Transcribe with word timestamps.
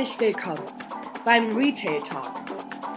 Herzlich 0.00 0.34
willkommen 0.34 0.64
beim 1.26 1.54
Retail 1.54 2.00
Talk, 2.00 2.32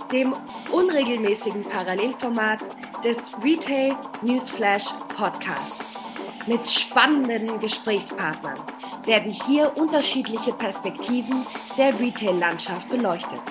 dem 0.09 0.33
unregelmäßigen 0.71 1.61
Parallelformat 1.63 2.61
des 3.03 3.29
Retail 3.43 3.93
Newsflash 4.21 4.85
Podcasts. 5.13 5.99
Mit 6.47 6.65
spannenden 6.65 7.59
Gesprächspartnern 7.59 8.57
werden 9.03 9.33
hier 9.33 9.69
unterschiedliche 9.77 10.53
Perspektiven 10.53 11.45
der 11.77 11.99
Retail-Landschaft 11.99 12.87
beleuchtet. 12.87 13.41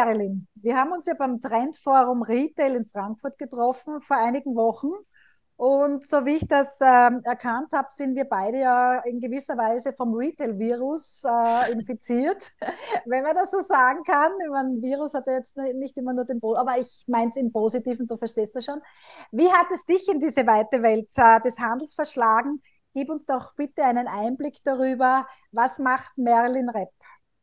Marilyn, 0.00 0.48
wir 0.54 0.78
haben 0.78 0.92
uns 0.92 1.04
ja 1.04 1.12
beim 1.12 1.42
Trendforum 1.42 2.22
Retail 2.22 2.74
in 2.74 2.86
Frankfurt 2.86 3.36
getroffen 3.36 4.00
vor 4.00 4.16
einigen 4.16 4.54
Wochen. 4.56 4.88
Und 5.56 6.06
so 6.06 6.24
wie 6.24 6.36
ich 6.36 6.48
das 6.48 6.78
ähm, 6.80 7.20
erkannt 7.22 7.70
habe, 7.74 7.88
sind 7.90 8.14
wir 8.14 8.24
beide 8.24 8.60
ja 8.60 9.00
in 9.00 9.20
gewisser 9.20 9.58
Weise 9.58 9.92
vom 9.92 10.14
Retail-Virus 10.14 11.24
äh, 11.26 11.72
infiziert, 11.72 12.50
wenn 13.04 13.24
man 13.24 13.34
das 13.34 13.50
so 13.50 13.60
sagen 13.60 14.02
kann. 14.04 14.32
Ich 14.42 14.50
meine, 14.50 14.80
Virus 14.80 15.12
hat 15.12 15.26
ja 15.26 15.34
jetzt 15.34 15.58
nicht 15.58 15.98
immer 15.98 16.14
nur 16.14 16.24
den, 16.24 16.40
aber 16.42 16.78
ich 16.78 17.04
meine 17.06 17.28
es 17.28 17.36
im 17.36 17.52
Positiven, 17.52 18.06
du 18.06 18.16
verstehst 18.16 18.56
das 18.56 18.64
schon. 18.64 18.80
Wie 19.32 19.52
hat 19.52 19.66
es 19.70 19.84
dich 19.84 20.08
in 20.08 20.18
diese 20.18 20.46
weite 20.46 20.82
Welt 20.82 21.10
äh, 21.16 21.42
des 21.42 21.58
Handels 21.58 21.92
verschlagen? 21.92 22.62
Gib 22.94 23.10
uns 23.10 23.26
doch 23.26 23.54
bitte 23.54 23.84
einen 23.84 24.08
Einblick 24.08 24.64
darüber, 24.64 25.26
was 25.52 25.78
macht 25.78 26.16
Marilyn 26.16 26.70
Repp? 26.70 26.88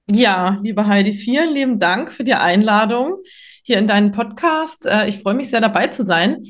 Ja, 0.09 0.57
liebe 0.63 0.87
Heidi, 0.87 1.11
vielen 1.11 1.53
lieben 1.53 1.79
Dank 1.79 2.13
für 2.13 2.23
die 2.23 2.33
Einladung 2.33 3.17
hier 3.61 3.77
in 3.77 3.87
deinen 3.87 4.11
Podcast. 4.11 4.85
Äh, 4.85 5.09
ich 5.09 5.19
freue 5.19 5.33
mich 5.33 5.49
sehr 5.49 5.59
dabei 5.59 5.87
zu 5.87 6.01
sein. 6.01 6.43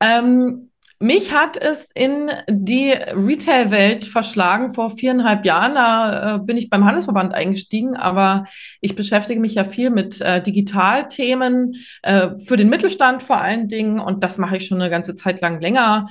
Ähm, 0.00 0.70
mich 0.98 1.30
hat 1.30 1.58
es 1.58 1.90
in 1.94 2.30
die 2.48 2.90
Retail-Welt 2.90 4.06
verschlagen 4.06 4.72
vor 4.72 4.88
viereinhalb 4.88 5.44
Jahren. 5.44 5.74
Da 5.74 6.36
äh, 6.36 6.38
bin 6.38 6.56
ich 6.56 6.70
beim 6.70 6.86
Handelsverband 6.86 7.34
eingestiegen, 7.34 7.96
aber 7.96 8.44
ich 8.80 8.94
beschäftige 8.94 9.40
mich 9.40 9.56
ja 9.56 9.64
viel 9.64 9.90
mit 9.90 10.22
äh, 10.22 10.40
Digitalthemen, 10.40 11.74
äh, 12.02 12.30
für 12.38 12.56
den 12.56 12.70
Mittelstand 12.70 13.22
vor 13.22 13.42
allen 13.42 13.68
Dingen. 13.68 14.00
Und 14.00 14.24
das 14.24 14.38
mache 14.38 14.56
ich 14.56 14.66
schon 14.66 14.80
eine 14.80 14.90
ganze 14.90 15.14
Zeit 15.16 15.42
lang 15.42 15.60
länger. 15.60 16.06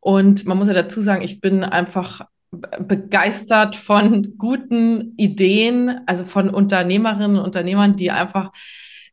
Und 0.00 0.46
man 0.46 0.56
muss 0.56 0.68
ja 0.68 0.74
dazu 0.74 1.02
sagen, 1.02 1.22
ich 1.22 1.42
bin 1.42 1.64
einfach 1.64 2.24
begeistert 2.50 3.76
von 3.76 4.36
guten 4.38 5.14
Ideen, 5.16 6.00
also 6.06 6.24
von 6.24 6.50
Unternehmerinnen 6.50 7.38
und 7.38 7.44
Unternehmern, 7.44 7.96
die 7.96 8.10
einfach 8.10 8.50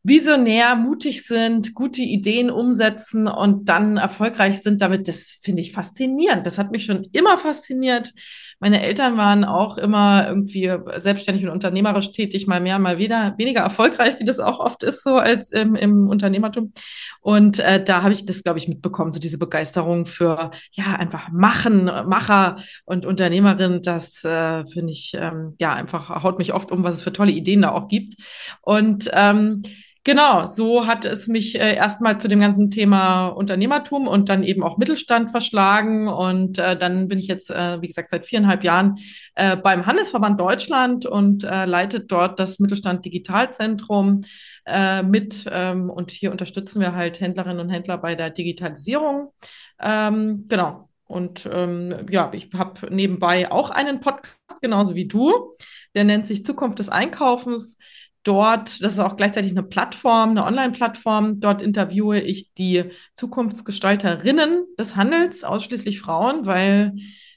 visionär, 0.02 0.76
mutig 0.76 1.26
sind, 1.26 1.74
gute 1.74 2.02
Ideen 2.02 2.50
umsetzen 2.50 3.26
und 3.26 3.68
dann 3.68 3.96
erfolgreich 3.96 4.60
sind 4.60 4.82
damit. 4.82 5.08
Das 5.08 5.38
finde 5.40 5.62
ich 5.62 5.72
faszinierend. 5.72 6.46
Das 6.46 6.58
hat 6.58 6.70
mich 6.70 6.84
schon 6.84 7.08
immer 7.12 7.38
fasziniert. 7.38 8.12
Meine 8.60 8.82
Eltern 8.82 9.16
waren 9.16 9.44
auch 9.44 9.78
immer 9.78 10.26
irgendwie 10.28 10.72
selbstständig 10.96 11.44
und 11.44 11.50
unternehmerisch 11.50 12.12
tätig, 12.12 12.46
mal 12.46 12.60
mehr, 12.60 12.78
mal 12.78 12.98
weniger, 12.98 13.34
weniger 13.38 13.60
erfolgreich, 13.60 14.18
wie 14.18 14.24
das 14.24 14.40
auch 14.40 14.58
oft 14.58 14.82
ist, 14.82 15.02
so 15.02 15.16
als 15.16 15.50
im, 15.50 15.74
im 15.74 16.08
Unternehmertum. 16.08 16.72
Und 17.20 17.58
äh, 17.58 17.82
da 17.82 18.02
habe 18.02 18.12
ich 18.12 18.26
das, 18.26 18.42
glaube 18.42 18.58
ich, 18.58 18.68
mitbekommen, 18.68 19.12
so 19.12 19.20
diese 19.20 19.38
Begeisterung 19.38 20.06
für, 20.06 20.50
ja, 20.72 20.94
einfach 20.96 21.30
machen, 21.32 21.84
Macher 21.84 22.56
und 22.84 23.06
Unternehmerin. 23.06 23.82
Das 23.82 24.24
äh, 24.24 24.64
finde 24.66 24.92
ich, 24.92 25.12
ähm, 25.14 25.54
ja, 25.60 25.74
einfach 25.74 26.22
haut 26.22 26.38
mich 26.38 26.52
oft 26.52 26.70
um, 26.70 26.84
was 26.84 26.96
es 26.96 27.02
für 27.02 27.12
tolle 27.12 27.32
Ideen 27.32 27.62
da 27.62 27.72
auch 27.72 27.88
gibt. 27.88 28.14
Und 28.62 29.10
ähm, 29.12 29.62
Genau, 30.06 30.44
so 30.44 30.86
hat 30.86 31.06
es 31.06 31.28
mich 31.28 31.58
äh, 31.58 31.74
erstmal 31.76 32.20
zu 32.20 32.28
dem 32.28 32.38
ganzen 32.38 32.70
Thema 32.70 33.28
Unternehmertum 33.28 34.06
und 34.06 34.28
dann 34.28 34.42
eben 34.42 34.62
auch 34.62 34.76
Mittelstand 34.76 35.30
verschlagen. 35.30 36.08
Und 36.08 36.58
äh, 36.58 36.76
dann 36.76 37.08
bin 37.08 37.18
ich 37.18 37.26
jetzt, 37.26 37.50
äh, 37.50 37.80
wie 37.80 37.86
gesagt, 37.86 38.10
seit 38.10 38.26
viereinhalb 38.26 38.64
Jahren 38.64 38.98
äh, 39.34 39.56
beim 39.56 39.86
Handelsverband 39.86 40.38
Deutschland 40.38 41.06
und 41.06 41.44
äh, 41.44 41.64
leitet 41.64 42.12
dort 42.12 42.38
das 42.38 42.58
Mittelstand 42.58 43.06
Digitalzentrum 43.06 44.20
äh, 44.66 45.02
mit. 45.02 45.46
Ähm, 45.50 45.88
und 45.88 46.10
hier 46.10 46.32
unterstützen 46.32 46.80
wir 46.80 46.94
halt 46.94 47.20
Händlerinnen 47.20 47.60
und 47.60 47.70
Händler 47.70 47.96
bei 47.96 48.14
der 48.14 48.28
Digitalisierung. 48.28 49.32
Ähm, 49.80 50.44
genau. 50.50 50.90
Und 51.06 51.48
ähm, 51.50 52.06
ja, 52.10 52.30
ich 52.34 52.50
habe 52.52 52.94
nebenbei 52.94 53.50
auch 53.50 53.70
einen 53.70 54.00
Podcast, 54.00 54.60
genauso 54.60 54.94
wie 54.94 55.06
du. 55.06 55.54
Der 55.94 56.04
nennt 56.04 56.26
sich 56.26 56.44
Zukunft 56.44 56.78
des 56.78 56.88
Einkaufens 56.88 57.78
dort, 58.24 58.82
das 58.82 58.94
ist 58.94 58.98
auch 58.98 59.16
gleichzeitig 59.16 59.52
eine 59.52 59.62
Plattform, 59.62 60.30
eine 60.30 60.44
Online-Plattform. 60.44 61.40
Dort 61.40 61.62
interviewe 61.62 62.20
ich 62.20 62.52
die 62.54 62.84
Zukunftsgestalterinnen 63.14 64.66
des 64.78 64.96
Handels, 64.96 65.44
ausschließlich 65.44 66.00
Frauen, 66.00 66.46
weil 66.46 66.94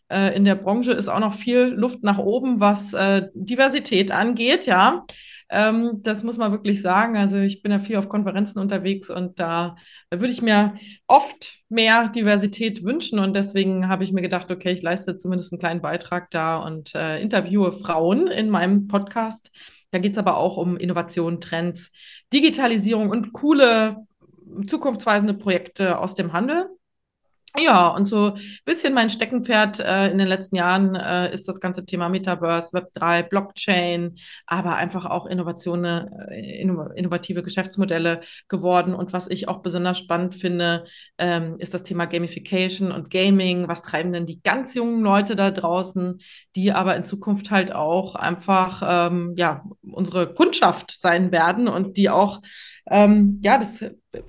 äh, 0.10 0.36
in 0.36 0.46
der 0.46 0.56
Branche 0.56 0.94
ist 0.94 1.10
auch 1.10 1.20
noch 1.20 1.34
viel 1.34 1.66
Luft 1.66 2.04
nach 2.04 2.18
oben, 2.18 2.60
was 2.60 2.94
äh, 2.94 3.28
Diversität 3.34 4.12
angeht, 4.12 4.66
ja. 4.66 5.06
Ähm, 5.50 6.02
das 6.04 6.24
muss 6.24 6.38
man 6.38 6.52
wirklich 6.52 6.82
sagen. 6.82 7.16
Also 7.16 7.38
ich 7.38 7.62
bin 7.62 7.72
ja 7.72 7.80
viel 7.80 7.96
auf 7.98 8.10
Konferenzen 8.10 8.60
unterwegs 8.60 9.10
und 9.10 9.40
da 9.40 9.76
würde 10.12 10.32
ich 10.32 10.42
mir 10.42 10.76
oft 11.08 11.60
mehr 11.70 12.10
Diversität 12.10 12.84
wünschen 12.84 13.20
und 13.20 13.34
deswegen 13.34 13.88
habe 13.88 14.04
ich 14.04 14.12
mir 14.12 14.22
gedacht, 14.22 14.52
okay, 14.52 14.72
ich 14.72 14.82
leiste 14.82 15.18
zumindest 15.18 15.54
einen 15.54 15.60
kleinen 15.60 15.82
Beitrag 15.82 16.30
da 16.32 16.58
und 16.58 16.96
äh, 16.96 17.22
interviewe 17.22 17.72
Frauen 17.72 18.28
in 18.28 18.50
meinem 18.50 18.88
Podcast 18.88 19.52
da 19.92 20.00
geht 20.00 20.14
es 20.14 20.18
aber 20.18 20.38
auch 20.38 20.58
um 20.58 20.78
Innovation, 20.78 21.42
Trends, 21.42 21.92
Digitalisierung 22.34 23.10
und 23.10 23.34
coole, 23.34 23.98
zukunftsweisende 24.66 25.34
Projekte 25.34 26.00
aus 26.00 26.14
dem 26.14 26.34
Handel. 26.34 26.70
Ja, 27.56 27.88
und 27.90 28.06
so 28.08 28.34
ein 28.36 28.42
bisschen 28.66 28.94
mein 28.94 29.10
Steckenpferd 29.10 29.80
äh, 29.80 30.12
in 30.12 30.20
den 30.20 30.28
letzten 30.28 30.56
Jahren 30.58 30.94
äh, 30.96 31.34
ist 31.34 31.48
das 31.48 31.60
ganze 31.60 31.86
Thema 31.86 32.08
Metaverse, 32.08 32.72
Web3, 32.78 33.24
Blockchain, 33.24 34.16
aber 34.46 34.76
einfach 34.76 35.06
auch 35.06 35.26
Innovationen, 35.26 36.08
äh, 36.30 36.62
innovative 36.62 37.42
Geschäftsmodelle 37.42 38.22
geworden. 38.48 38.94
Und 38.94 39.12
was 39.12 39.28
ich 39.28 39.48
auch 39.48 39.64
besonders 39.64 39.98
spannend 39.98 40.36
finde, 40.36 40.84
ähm, 41.18 41.56
ist 41.58 41.74
das 41.74 41.82
Thema 41.82 42.06
Gamification 42.06 42.92
und 42.92 43.10
Gaming. 43.10 43.68
Was 43.68 43.82
treiben 43.82 44.14
denn 44.14 44.28
die 44.28 44.42
ganz 44.44 44.76
jungen 44.76 45.02
Leute 45.02 45.36
da 45.36 45.50
draußen, 45.50 46.20
die 46.56 46.72
aber 46.74 46.96
in 46.96 47.06
Zukunft 47.06 47.50
halt 47.50 47.74
auch 47.74 48.14
einfach 48.14 48.84
ähm, 49.10 49.34
ja 49.36 49.64
unsere 49.82 50.32
Kundschaft 50.32 50.96
sein 51.02 51.32
werden 51.32 51.68
und 51.68 51.98
die 51.98 52.12
auch 52.12 52.40
ähm, 52.88 53.40
ja 53.44 53.58
das 53.58 53.84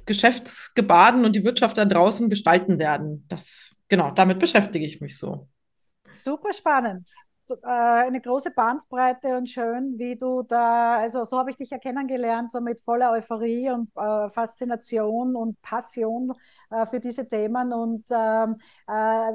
Geschäftsgebaden 0.06 1.24
und 1.24 1.34
die 1.34 1.44
Wirtschaft 1.44 1.78
da 1.78 1.84
draußen 1.84 2.28
gestalten 2.28 2.78
werden. 2.78 3.24
Das, 3.28 3.70
genau, 3.88 4.10
damit 4.10 4.38
beschäftige 4.38 4.86
ich 4.86 5.00
mich 5.00 5.18
so. 5.18 5.48
Super 6.22 6.52
spannend. 6.52 7.08
Äh, 7.50 7.56
eine 7.66 8.20
große 8.20 8.50
Bandbreite 8.50 9.36
und 9.36 9.48
schön, 9.48 9.98
wie 9.98 10.16
du 10.16 10.42
da, 10.42 10.98
also 10.98 11.24
so 11.24 11.38
habe 11.38 11.50
ich 11.50 11.56
dich 11.56 11.70
ja 11.70 11.78
kennengelernt, 11.78 12.52
so 12.52 12.60
mit 12.60 12.80
voller 12.82 13.12
Euphorie 13.12 13.70
und 13.70 13.90
äh, 13.96 14.28
Faszination 14.30 15.34
und 15.34 15.60
Passion 15.62 16.32
äh, 16.70 16.84
für 16.86 17.00
diese 17.00 17.26
Themen. 17.26 17.72
Und 17.72 18.04
ähm, 18.10 18.56
äh, 18.86 19.32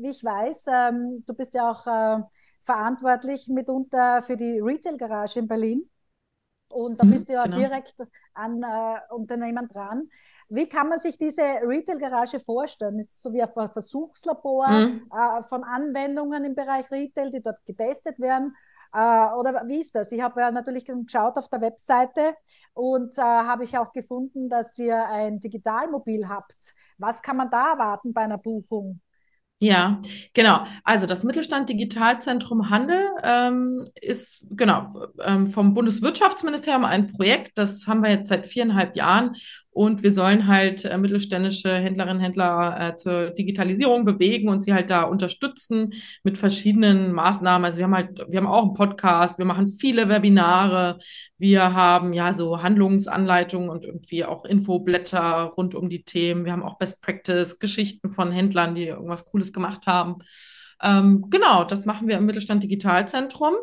wie 0.00 0.10
ich 0.10 0.22
weiß, 0.22 0.66
ähm, 0.68 1.24
du 1.26 1.34
bist 1.34 1.54
ja 1.54 1.70
auch 1.70 1.86
äh, 1.86 2.22
verantwortlich 2.64 3.48
mitunter 3.48 4.22
für 4.22 4.36
die 4.36 4.60
Retail 4.60 4.96
Garage 4.96 5.40
in 5.40 5.48
Berlin. 5.48 5.89
Und 6.70 7.00
da 7.00 7.04
mhm, 7.04 7.10
bist 7.10 7.28
du 7.28 7.34
ja 7.34 7.44
genau. 7.44 7.56
direkt 7.56 7.96
an 8.34 8.62
äh, 8.62 9.12
Unternehmen 9.12 9.68
dran. 9.68 10.08
Wie 10.48 10.68
kann 10.68 10.88
man 10.88 10.98
sich 10.98 11.18
diese 11.18 11.42
Retail-Garage 11.42 12.40
vorstellen? 12.40 12.98
Ist 12.98 13.12
es 13.12 13.22
so 13.22 13.32
wie 13.32 13.42
ein 13.42 13.50
Versuchslabor 13.52 14.68
mhm. 14.68 15.10
äh, 15.12 15.42
von 15.44 15.64
Anwendungen 15.64 16.44
im 16.44 16.54
Bereich 16.54 16.90
Retail, 16.90 17.30
die 17.30 17.42
dort 17.42 17.64
getestet 17.66 18.18
werden? 18.18 18.56
Äh, 18.92 19.26
oder 19.34 19.62
wie 19.66 19.80
ist 19.80 19.94
das? 19.94 20.10
Ich 20.12 20.20
habe 20.20 20.40
ja 20.40 20.50
natürlich 20.50 20.84
geschaut 20.84 21.36
auf 21.38 21.48
der 21.48 21.60
Webseite 21.60 22.34
und 22.74 23.16
äh, 23.18 23.22
habe 23.22 23.64
ich 23.64 23.78
auch 23.78 23.92
gefunden, 23.92 24.48
dass 24.48 24.78
ihr 24.78 25.06
ein 25.06 25.40
Digitalmobil 25.40 26.28
habt. 26.28 26.74
Was 26.98 27.22
kann 27.22 27.36
man 27.36 27.50
da 27.50 27.72
erwarten 27.72 28.12
bei 28.12 28.22
einer 28.22 28.38
Buchung? 28.38 29.00
Ja, 29.62 30.00
genau. 30.32 30.64
Also 30.84 31.04
das 31.06 31.22
Mittelstand 31.22 31.68
Digitalzentrum 31.68 32.70
Handel 32.70 33.10
ähm, 33.22 33.84
ist 34.00 34.42
genau 34.50 34.86
ähm, 35.22 35.48
vom 35.48 35.74
Bundeswirtschaftsministerium 35.74 36.86
ein 36.86 37.08
Projekt. 37.08 37.58
Das 37.58 37.86
haben 37.86 38.02
wir 38.02 38.08
jetzt 38.08 38.30
seit 38.30 38.46
viereinhalb 38.46 38.96
Jahren 38.96 39.36
und 39.72 40.02
wir 40.02 40.10
sollen 40.10 40.48
halt 40.48 40.84
äh, 40.84 40.98
mittelständische 40.98 41.72
Händlerinnen 41.72 42.16
und 42.18 42.22
Händler 42.22 42.76
äh, 42.80 42.96
zur 42.96 43.30
Digitalisierung 43.30 44.04
bewegen 44.04 44.48
und 44.48 44.62
sie 44.62 44.74
halt 44.74 44.90
da 44.90 45.02
unterstützen 45.02 45.92
mit 46.24 46.38
verschiedenen 46.38 47.12
Maßnahmen. 47.12 47.64
Also 47.64 47.78
wir 47.78 47.84
haben 47.84 47.94
halt, 47.94 48.24
wir 48.28 48.38
haben 48.38 48.48
auch 48.48 48.64
einen 48.64 48.74
Podcast, 48.74 49.38
wir 49.38 49.44
machen 49.44 49.68
viele 49.68 50.08
Webinare, 50.08 50.98
wir 51.38 51.72
haben 51.72 52.12
ja 52.12 52.32
so 52.32 52.62
Handlungsanleitungen 52.62 53.70
und 53.70 53.84
irgendwie 53.84 54.24
auch 54.24 54.44
Infoblätter 54.44 55.52
rund 55.56 55.76
um 55.76 55.88
die 55.88 56.02
Themen. 56.02 56.44
Wir 56.44 56.52
haben 56.52 56.64
auch 56.64 56.78
Best 56.78 57.00
Practice, 57.00 57.60
Geschichten 57.60 58.10
von 58.10 58.32
Händlern, 58.32 58.74
die 58.74 58.86
irgendwas 58.86 59.24
Cooles 59.26 59.52
gemacht 59.52 59.86
haben. 59.86 60.16
Ähm, 60.82 61.26
genau, 61.28 61.64
das 61.64 61.84
machen 61.84 62.08
wir 62.08 62.16
im 62.16 62.26
Mittelstand 62.26 62.62
Digitalzentrum. 62.62 63.54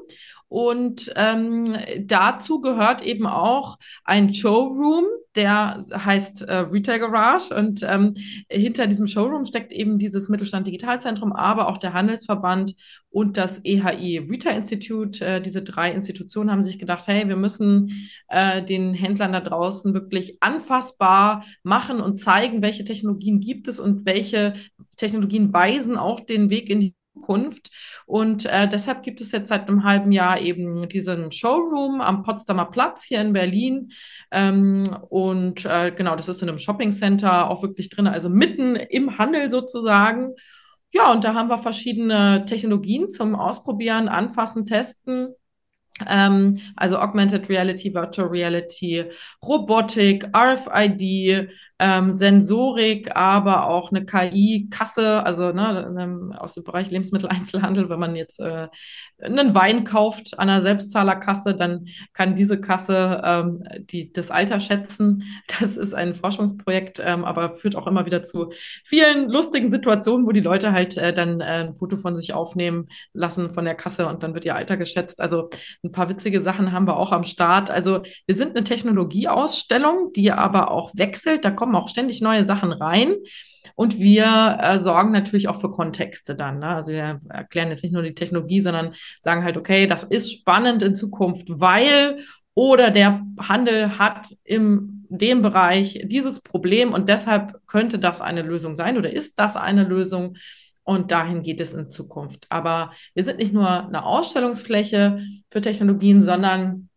Und 0.49 1.11
ähm, 1.15 1.65
dazu 1.99 2.61
gehört 2.61 3.01
eben 3.01 3.27
auch 3.27 3.77
ein 4.05 4.33
Showroom, 4.33 5.05
der 5.35 5.83
heißt 5.93 6.43
äh, 6.43 6.55
Retail 6.59 6.99
Garage. 6.99 7.53
Und 7.53 7.83
ähm, 7.83 8.13
hinter 8.49 8.87
diesem 8.87 9.07
Showroom 9.07 9.43
steckt 9.43 9.73
eben 9.73 9.99
dieses 9.99 10.29
Mittelstand 10.29 10.67
Digitalzentrum, 10.67 11.33
aber 11.33 11.67
auch 11.67 11.77
der 11.77 11.93
Handelsverband 11.93 12.75
und 13.09 13.35
das 13.35 13.59
EHI 13.63 14.19
Retail 14.29 14.55
Institute. 14.55 15.23
Äh, 15.23 15.41
diese 15.41 15.63
drei 15.63 15.91
Institutionen 15.91 16.49
haben 16.49 16.63
sich 16.63 16.79
gedacht, 16.79 17.05
hey, 17.07 17.27
wir 17.27 17.35
müssen 17.35 18.09
äh, 18.29 18.63
den 18.63 18.93
Händlern 18.93 19.33
da 19.33 19.41
draußen 19.41 19.93
wirklich 19.93 20.37
anfassbar 20.39 21.43
machen 21.63 21.99
und 21.99 22.19
zeigen, 22.19 22.61
welche 22.61 22.85
Technologien 22.85 23.41
gibt 23.41 23.67
es 23.67 23.79
und 23.79 24.05
welche 24.05 24.53
Technologien 24.95 25.51
weisen 25.51 25.97
auch 25.97 26.21
den 26.21 26.49
Weg 26.49 26.69
in 26.69 26.79
die 26.79 26.95
Zukunft. 27.17 27.71
Und 28.05 28.45
äh, 28.45 28.67
deshalb 28.67 29.03
gibt 29.03 29.21
es 29.21 29.31
jetzt 29.31 29.49
seit 29.49 29.67
einem 29.67 29.83
halben 29.83 30.11
Jahr 30.11 30.39
eben 30.39 30.87
diesen 30.89 31.31
Showroom 31.31 32.01
am 32.01 32.23
Potsdamer 32.23 32.65
Platz 32.65 33.03
hier 33.03 33.21
in 33.21 33.33
Berlin. 33.33 33.91
Ähm, 34.31 34.83
und 35.09 35.65
äh, 35.65 35.91
genau, 35.91 36.15
das 36.15 36.29
ist 36.29 36.41
in 36.41 36.49
einem 36.49 36.59
Shopping 36.59 36.91
Center 36.91 37.49
auch 37.49 37.61
wirklich 37.61 37.89
drin, 37.89 38.07
also 38.07 38.29
mitten 38.29 38.75
im 38.75 39.17
Handel 39.17 39.49
sozusagen. 39.49 40.33
Ja, 40.93 41.11
und 41.11 41.23
da 41.23 41.33
haben 41.33 41.49
wir 41.49 41.57
verschiedene 41.57 42.45
Technologien 42.45 43.09
zum 43.09 43.35
Ausprobieren, 43.35 44.07
Anfassen, 44.07 44.65
Testen. 44.65 45.33
Ähm, 46.07 46.59
also 46.75 46.99
Augmented 46.99 47.49
Reality, 47.49 47.93
Virtual 47.93 48.27
Reality, 48.27 49.05
Robotik, 49.43 50.25
RFID, 50.35 51.49
ähm, 51.79 52.11
Sensorik, 52.11 53.15
aber 53.15 53.67
auch 53.67 53.91
eine 53.91 54.05
KI-Kasse, 54.05 55.23
also 55.23 55.51
ne, 55.51 55.95
ähm, 55.99 56.33
aus 56.33 56.55
dem 56.55 56.63
Bereich 56.63 56.89
Lebensmitteleinzelhandel, 56.89 57.89
wenn 57.89 57.99
man 57.99 58.15
jetzt 58.15 58.39
äh, 58.39 58.67
einen 59.21 59.53
Wein 59.53 59.83
kauft 59.83 60.39
an 60.39 60.49
einer 60.49 60.61
Selbstzahlerkasse, 60.61 61.55
dann 61.55 61.85
kann 62.13 62.35
diese 62.35 62.59
Kasse 62.59 63.21
ähm, 63.23 63.63
die, 63.79 64.11
das 64.11 64.31
Alter 64.31 64.59
schätzen. 64.59 65.23
Das 65.59 65.75
ist 65.75 65.95
ein 65.95 66.13
Forschungsprojekt, 66.13 67.01
ähm, 67.03 67.25
aber 67.25 67.55
führt 67.55 67.75
auch 67.75 67.87
immer 67.87 68.05
wieder 68.05 68.21
zu 68.21 68.51
vielen 68.83 69.27
lustigen 69.29 69.71
Situationen, 69.71 70.27
wo 70.27 70.31
die 70.31 70.39
Leute 70.39 70.71
halt 70.71 70.97
äh, 70.97 71.13
dann 71.13 71.41
äh, 71.41 71.65
ein 71.65 71.73
Foto 71.73 71.97
von 71.97 72.15
sich 72.15 72.33
aufnehmen 72.33 72.87
lassen 73.13 73.51
von 73.51 73.65
der 73.65 73.73
Kasse 73.73 74.07
und 74.07 74.21
dann 74.21 74.33
wird 74.33 74.45
ihr 74.45 74.55
Alter 74.55 74.77
geschätzt. 74.77 75.19
Also 75.19 75.49
ein 75.83 75.91
paar 75.91 76.09
witzige 76.09 76.41
Sachen 76.41 76.71
haben 76.71 76.85
wir 76.85 76.97
auch 76.97 77.11
am 77.11 77.23
Start. 77.23 77.71
Also 77.71 78.01
wir 78.27 78.35
sind 78.35 78.55
eine 78.55 78.63
Technologieausstellung, 78.63 80.11
die 80.15 80.31
aber 80.31 80.71
auch 80.71 80.91
wechselt. 80.93 81.43
Da 81.43 81.51
kommt 81.51 81.66
kommen 81.67 81.75
auch 81.75 81.89
ständig 81.89 82.21
neue 82.21 82.45
Sachen 82.45 82.71
rein. 82.71 83.15
Und 83.75 83.99
wir 83.99 84.57
äh, 84.61 84.79
sorgen 84.79 85.11
natürlich 85.11 85.49
auch 85.49 85.59
für 85.59 85.69
Kontexte 85.69 86.35
dann. 86.35 86.59
Ne? 86.59 86.67
Also 86.67 86.93
wir 86.93 87.19
erklären 87.29 87.69
jetzt 87.69 87.83
nicht 87.83 87.91
nur 87.91 88.01
die 88.01 88.13
Technologie, 88.13 88.61
sondern 88.61 88.93
sagen 89.21 89.43
halt, 89.43 89.57
okay, 89.57 89.85
das 89.85 90.03
ist 90.03 90.31
spannend 90.31 90.81
in 90.81 90.95
Zukunft, 90.95 91.47
weil 91.49 92.19
oder 92.53 92.89
der 92.89 93.21
Handel 93.39 93.99
hat 93.99 94.29
im 94.43 95.05
dem 95.09 95.41
Bereich 95.41 96.01
dieses 96.05 96.41
Problem 96.41 96.91
und 96.91 97.07
deshalb 97.07 97.65
könnte 97.65 97.97
das 97.97 98.19
eine 98.19 98.41
Lösung 98.41 98.75
sein 98.75 98.97
oder 98.97 99.11
ist 99.13 99.39
das 99.39 99.55
eine 99.55 99.83
Lösung 99.83 100.35
und 100.83 101.11
dahin 101.11 101.43
geht 101.43 101.61
es 101.61 101.73
in 101.73 101.89
Zukunft. 101.89 102.45
Aber 102.49 102.91
wir 103.13 103.23
sind 103.23 103.37
nicht 103.37 103.53
nur 103.53 103.87
eine 103.87 104.03
Ausstellungsfläche 104.03 105.21
für 105.49 105.61
Technologien, 105.61 106.21
sondern 106.21 106.89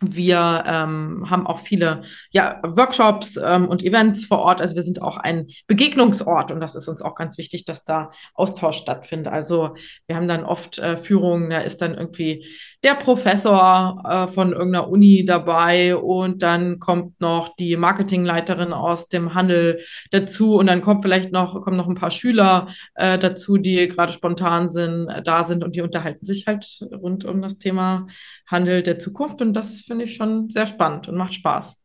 wir 0.00 0.64
ähm, 0.66 1.30
haben 1.30 1.46
auch 1.46 1.60
viele 1.60 2.02
ja, 2.30 2.60
Workshops 2.64 3.36
ähm, 3.36 3.68
und 3.68 3.82
Events 3.82 4.24
vor 4.24 4.40
Ort. 4.40 4.60
Also 4.60 4.74
wir 4.74 4.82
sind 4.82 5.00
auch 5.00 5.16
ein 5.16 5.46
Begegnungsort 5.66 6.50
und 6.50 6.60
das 6.60 6.74
ist 6.74 6.88
uns 6.88 7.00
auch 7.00 7.14
ganz 7.14 7.38
wichtig, 7.38 7.64
dass 7.64 7.84
da 7.84 8.10
Austausch 8.34 8.76
stattfindet. 8.76 9.32
Also 9.32 9.74
wir 10.06 10.16
haben 10.16 10.28
dann 10.28 10.44
oft 10.44 10.78
äh, 10.78 10.96
Führungen, 10.96 11.50
da 11.50 11.58
ist 11.58 11.80
dann 11.80 11.94
irgendwie 11.94 12.44
der 12.82 12.94
Professor 12.94 14.02
äh, 14.04 14.26
von 14.26 14.52
irgendeiner 14.52 14.88
Uni 14.88 15.24
dabei 15.24 15.96
und 15.96 16.42
dann 16.42 16.80
kommt 16.80 17.20
noch 17.20 17.54
die 17.56 17.76
Marketingleiterin 17.76 18.72
aus 18.72 19.08
dem 19.08 19.34
Handel 19.34 19.80
dazu 20.10 20.56
und 20.56 20.66
dann 20.66 20.82
kommt 20.82 21.02
vielleicht 21.02 21.32
noch, 21.32 21.62
kommen 21.62 21.76
noch 21.76 21.88
ein 21.88 21.94
paar 21.94 22.10
Schüler 22.10 22.66
äh, 22.94 23.18
dazu, 23.18 23.58
die 23.58 23.88
gerade 23.88 24.12
spontan 24.12 24.68
sind, 24.68 25.08
äh, 25.08 25.22
da 25.22 25.44
sind 25.44 25.62
und 25.62 25.76
die 25.76 25.82
unterhalten 25.82 26.26
sich 26.26 26.46
halt 26.46 26.66
rund 26.92 27.24
um 27.24 27.40
das 27.40 27.58
Thema 27.58 28.06
Handel 28.54 28.82
der 28.82 28.98
Zukunft 28.98 29.42
und 29.42 29.52
das 29.52 29.80
finde 29.80 30.04
ich 30.04 30.14
schon 30.14 30.48
sehr 30.48 30.66
spannend 30.66 31.08
und 31.08 31.16
macht 31.16 31.34
Spaß. 31.34 31.80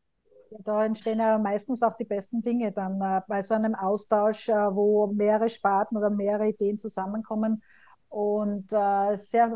Da 0.63 0.85
entstehen 0.85 1.19
ja 1.19 1.37
meistens 1.37 1.83
auch 1.83 1.95
die 1.95 2.05
besten 2.05 2.41
Dinge 2.41 2.71
dann 2.71 3.01
äh, 3.01 3.21
bei 3.27 3.41
so 3.41 3.53
einem 3.53 3.75
Austausch, 3.75 4.49
äh, 4.49 4.53
wo 4.53 5.07
mehrere 5.07 5.49
Sparten 5.49 5.97
oder 5.97 6.09
mehrere 6.09 6.49
Ideen 6.49 6.79
zusammenkommen 6.79 7.61
und 8.09 8.73
äh, 8.73 9.17
sehr 9.17 9.49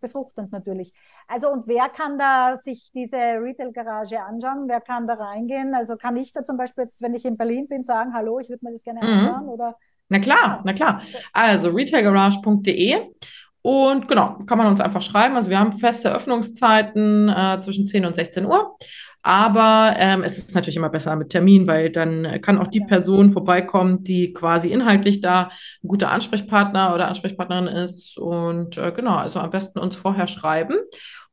befruchtend 0.00 0.52
natürlich. 0.52 0.92
Also 1.26 1.50
und 1.50 1.66
wer 1.66 1.88
kann 1.90 2.18
da 2.18 2.56
sich 2.56 2.90
diese 2.94 3.16
Retail-Garage 3.16 4.20
anschauen? 4.22 4.64
Wer 4.66 4.80
kann 4.80 5.06
da 5.06 5.14
reingehen? 5.14 5.74
Also 5.74 5.96
kann 5.96 6.16
ich 6.16 6.32
da 6.32 6.44
zum 6.44 6.56
Beispiel 6.56 6.84
jetzt, 6.84 7.02
wenn 7.02 7.14
ich 7.14 7.26
in 7.26 7.36
Berlin 7.36 7.68
bin, 7.68 7.82
sagen, 7.82 8.14
hallo, 8.14 8.38
ich 8.38 8.48
würde 8.48 8.64
mir 8.64 8.72
das 8.72 8.82
gerne 8.82 9.00
mhm. 9.02 9.08
anschauen? 9.08 9.48
Oder? 9.48 9.76
Na 10.08 10.18
klar, 10.18 10.62
na 10.64 10.72
klar. 10.72 11.02
Also 11.34 11.70
retailgarage.de 11.70 13.12
und 13.62 14.08
genau, 14.08 14.38
kann 14.46 14.58
man 14.58 14.66
uns 14.66 14.80
einfach 14.80 15.02
schreiben. 15.02 15.34
Also 15.34 15.50
wir 15.50 15.58
haben 15.58 15.72
feste 15.72 16.14
Öffnungszeiten 16.14 17.28
äh, 17.28 17.60
zwischen 17.60 17.86
10 17.86 18.04
und 18.06 18.14
16 18.14 18.46
Uhr. 18.46 18.76
Aber 19.22 19.94
ähm, 19.98 20.22
es 20.22 20.38
ist 20.38 20.54
natürlich 20.54 20.76
immer 20.76 20.90
besser 20.90 21.16
mit 21.16 21.30
Termin, 21.30 21.66
weil 21.66 21.90
dann 21.90 22.40
kann 22.40 22.58
auch 22.58 22.68
die 22.68 22.80
Person 22.80 23.30
vorbeikommen, 23.30 24.04
die 24.04 24.32
quasi 24.32 24.70
inhaltlich 24.70 25.20
da 25.20 25.50
ein 25.82 25.88
guter 25.88 26.10
Ansprechpartner 26.10 26.94
oder 26.94 27.08
Ansprechpartnerin 27.08 27.66
ist. 27.66 28.16
Und 28.16 28.78
äh, 28.78 28.92
genau, 28.92 29.16
also 29.16 29.40
am 29.40 29.50
besten 29.50 29.80
uns 29.80 29.96
vorher 29.96 30.28
schreiben. 30.28 30.76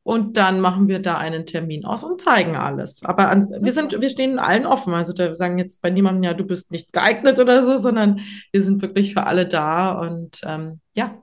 Und 0.02 0.36
dann 0.36 0.60
machen 0.60 0.88
wir 0.88 1.00
da 1.00 1.16
einen 1.16 1.46
Termin 1.46 1.84
aus 1.84 2.04
und 2.04 2.20
zeigen 2.20 2.54
alles. 2.54 3.02
Aber 3.04 3.28
ans, 3.28 3.50
wir 3.60 3.72
sind, 3.72 4.00
wir 4.00 4.10
stehen 4.10 4.38
allen 4.38 4.66
offen. 4.66 4.94
Also 4.94 5.12
wir 5.16 5.34
sagen 5.34 5.58
jetzt 5.58 5.82
bei 5.82 5.90
niemandem, 5.90 6.22
ja, 6.22 6.34
du 6.34 6.44
bist 6.44 6.70
nicht 6.70 6.92
geeignet 6.92 7.38
oder 7.38 7.62
so, 7.64 7.76
sondern 7.76 8.20
wir 8.52 8.62
sind 8.62 8.82
wirklich 8.82 9.14
für 9.14 9.24
alle 9.26 9.48
da. 9.48 9.98
Und 9.98 10.40
ähm, 10.44 10.80
ja, 10.94 11.14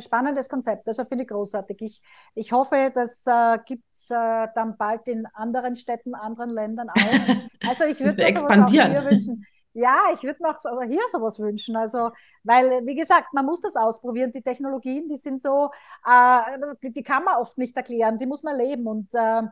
spannendes 0.00 0.48
Konzept, 0.48 0.86
also 0.88 1.04
finde 1.04 1.24
ich 1.24 1.28
großartig. 1.28 1.82
Ich, 1.82 2.02
ich 2.34 2.52
hoffe, 2.52 2.90
das 2.94 3.26
äh, 3.26 3.58
gibt 3.64 3.84
es 3.92 4.10
äh, 4.10 4.48
dann 4.54 4.76
bald 4.76 5.08
in 5.08 5.26
anderen 5.34 5.76
Städten, 5.76 6.14
anderen 6.14 6.50
Ländern 6.50 6.90
auch. 6.90 6.96
Also 7.68 7.84
ich 7.84 7.98
würde 7.98 8.16
mir 8.16 8.28
expandieren. 8.28 8.92
Hier 8.92 9.04
wünschen. 9.04 9.44
Ja, 9.72 9.98
ich 10.14 10.22
würde 10.22 10.42
mir 10.42 10.50
auch 10.50 10.82
hier 10.88 11.02
sowas 11.10 11.38
wünschen. 11.38 11.76
Also, 11.76 12.10
weil, 12.44 12.86
wie 12.86 12.94
gesagt, 12.94 13.34
man 13.34 13.44
muss 13.44 13.60
das 13.60 13.76
ausprobieren. 13.76 14.32
Die 14.32 14.40
Technologien, 14.40 15.08
die 15.08 15.18
sind 15.18 15.42
so, 15.42 15.70
äh, 16.06 16.40
die, 16.82 16.92
die, 16.92 17.02
kann 17.02 17.24
man 17.24 17.36
oft 17.36 17.58
nicht 17.58 17.76
erklären, 17.76 18.16
die 18.16 18.26
muss 18.26 18.42
man 18.42 18.56
leben. 18.56 18.86
Und 18.86 19.08
äh, 19.14 19.42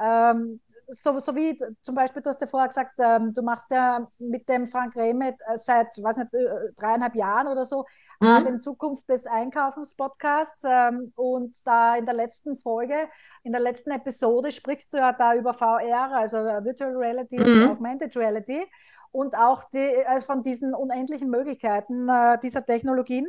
ähm, 0.00 0.60
so, 0.88 1.18
so 1.18 1.34
wie 1.34 1.58
zum 1.82 1.94
Beispiel, 1.94 2.22
du 2.22 2.30
hast 2.30 2.40
ja 2.40 2.46
vorher 2.46 2.68
gesagt, 2.68 2.94
ähm, 2.98 3.34
du 3.34 3.42
machst 3.42 3.70
ja 3.70 4.08
mit 4.18 4.48
dem 4.48 4.68
Frank 4.68 4.96
Rehmet 4.96 5.36
äh, 5.46 5.56
seit, 5.56 5.88
weiß 6.02 6.16
nicht, 6.16 6.34
äh, 6.34 6.72
dreieinhalb 6.76 7.14
Jahren 7.14 7.48
oder 7.48 7.64
so 7.64 7.84
äh, 8.20 8.40
mhm. 8.40 8.44
den 8.44 8.60
Zukunft 8.60 9.08
des 9.08 9.26
Einkaufens 9.26 9.94
Podcast. 9.94 10.56
Ähm, 10.64 11.12
und 11.16 11.56
da 11.66 11.96
in 11.96 12.06
der 12.06 12.14
letzten 12.14 12.56
Folge, 12.56 13.08
in 13.42 13.52
der 13.52 13.60
letzten 13.60 13.90
Episode 13.90 14.50
sprichst 14.50 14.92
du 14.92 14.98
ja 14.98 15.12
da 15.12 15.34
über 15.34 15.54
VR, 15.54 16.12
also 16.12 16.36
Virtual 16.36 16.96
Reality 16.96 17.38
mhm. 17.38 17.44
und 17.44 17.70
Augmented 17.70 18.16
Reality 18.16 18.66
und 19.12 19.36
auch 19.36 19.64
die, 19.70 20.04
also 20.06 20.26
von 20.26 20.42
diesen 20.42 20.74
unendlichen 20.74 21.30
Möglichkeiten 21.30 22.08
äh, 22.08 22.38
dieser 22.40 22.64
Technologien. 22.66 23.26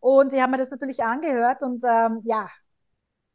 Und 0.00 0.32
ich 0.32 0.40
habe 0.40 0.52
mir 0.52 0.58
das 0.58 0.70
natürlich 0.70 1.02
angehört 1.02 1.62
und 1.62 1.82
ähm, 1.84 2.20
ja, 2.24 2.48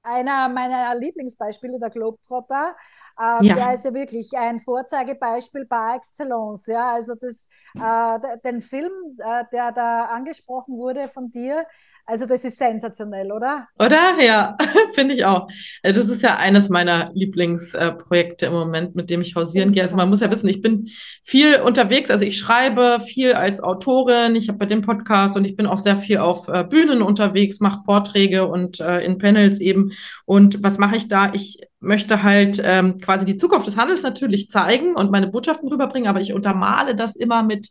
einer 0.03 0.47
meiner 0.49 0.95
Lieblingsbeispiele, 0.95 1.79
der 1.79 1.89
Globetrotter, 1.89 2.75
äh, 3.19 3.45
ja. 3.45 3.55
Der 3.55 3.73
ist 3.73 3.85
ja 3.85 3.93
wirklich 3.93 4.31
ein 4.37 4.61
Vorzeigebeispiel 4.61 5.65
par 5.65 5.95
excellence. 5.95 6.67
Ja, 6.67 6.93
also 6.93 7.15
das, 7.15 7.47
äh, 7.75 8.37
den 8.43 8.61
Film, 8.61 8.91
äh, 9.17 9.43
der 9.51 9.71
da 9.71 10.05
angesprochen 10.05 10.77
wurde 10.77 11.09
von 11.09 11.31
dir, 11.31 11.65
also 12.09 12.25
das 12.25 12.43
ist 12.43 12.57
sensationell, 12.57 13.31
oder? 13.31 13.67
Oder? 13.77 14.19
Ja, 14.19 14.57
finde 14.93 15.13
ich 15.13 15.25
auch. 15.25 15.47
Äh, 15.83 15.93
das 15.93 16.09
ist 16.09 16.23
ja 16.23 16.37
eines 16.37 16.67
meiner 16.67 17.11
Lieblingsprojekte 17.13 18.47
im 18.47 18.53
Moment, 18.53 18.95
mit 18.95 19.11
dem 19.11 19.21
ich 19.21 19.35
hausieren 19.35 19.73
gehe. 19.73 19.83
Also 19.83 19.95
man 19.95 20.09
muss 20.09 20.21
ja 20.21 20.31
wissen, 20.31 20.49
ich 20.49 20.61
bin 20.61 20.89
viel 21.23 21.61
unterwegs. 21.61 22.09
Also 22.09 22.25
ich 22.25 22.39
schreibe 22.39 22.99
viel 22.99 23.33
als 23.33 23.61
Autorin. 23.61 24.35
Ich 24.35 24.47
habe 24.47 24.57
bei 24.57 24.65
dem 24.65 24.81
Podcast 24.81 25.37
und 25.37 25.45
ich 25.45 25.55
bin 25.55 25.67
auch 25.67 25.77
sehr 25.77 25.97
viel 25.97 26.17
auf 26.17 26.47
äh, 26.47 26.63
Bühnen 26.63 27.03
unterwegs, 27.03 27.59
mache 27.59 27.83
Vorträge 27.85 28.47
und 28.47 28.79
äh, 28.79 29.01
in 29.01 29.19
Panels 29.19 29.59
eben. 29.59 29.91
Und 30.25 30.63
was 30.63 30.79
mache 30.79 30.95
ich 30.95 31.09
da? 31.09 31.31
Ich 31.33 31.59
möchte 31.79 32.23
halt 32.23 32.61
ähm, 32.63 32.97
quasi 32.97 33.25
die 33.25 33.37
Zukunft 33.37 33.67
des 33.67 33.77
Handels 33.77 34.03
natürlich 34.03 34.49
zeigen 34.49 34.95
und 34.95 35.11
meine 35.11 35.27
Botschaften 35.27 35.69
rüberbringen, 35.69 36.09
aber 36.09 36.21
ich 36.21 36.33
untermale 36.33 36.95
das 36.95 37.15
immer 37.15 37.43
mit 37.43 37.69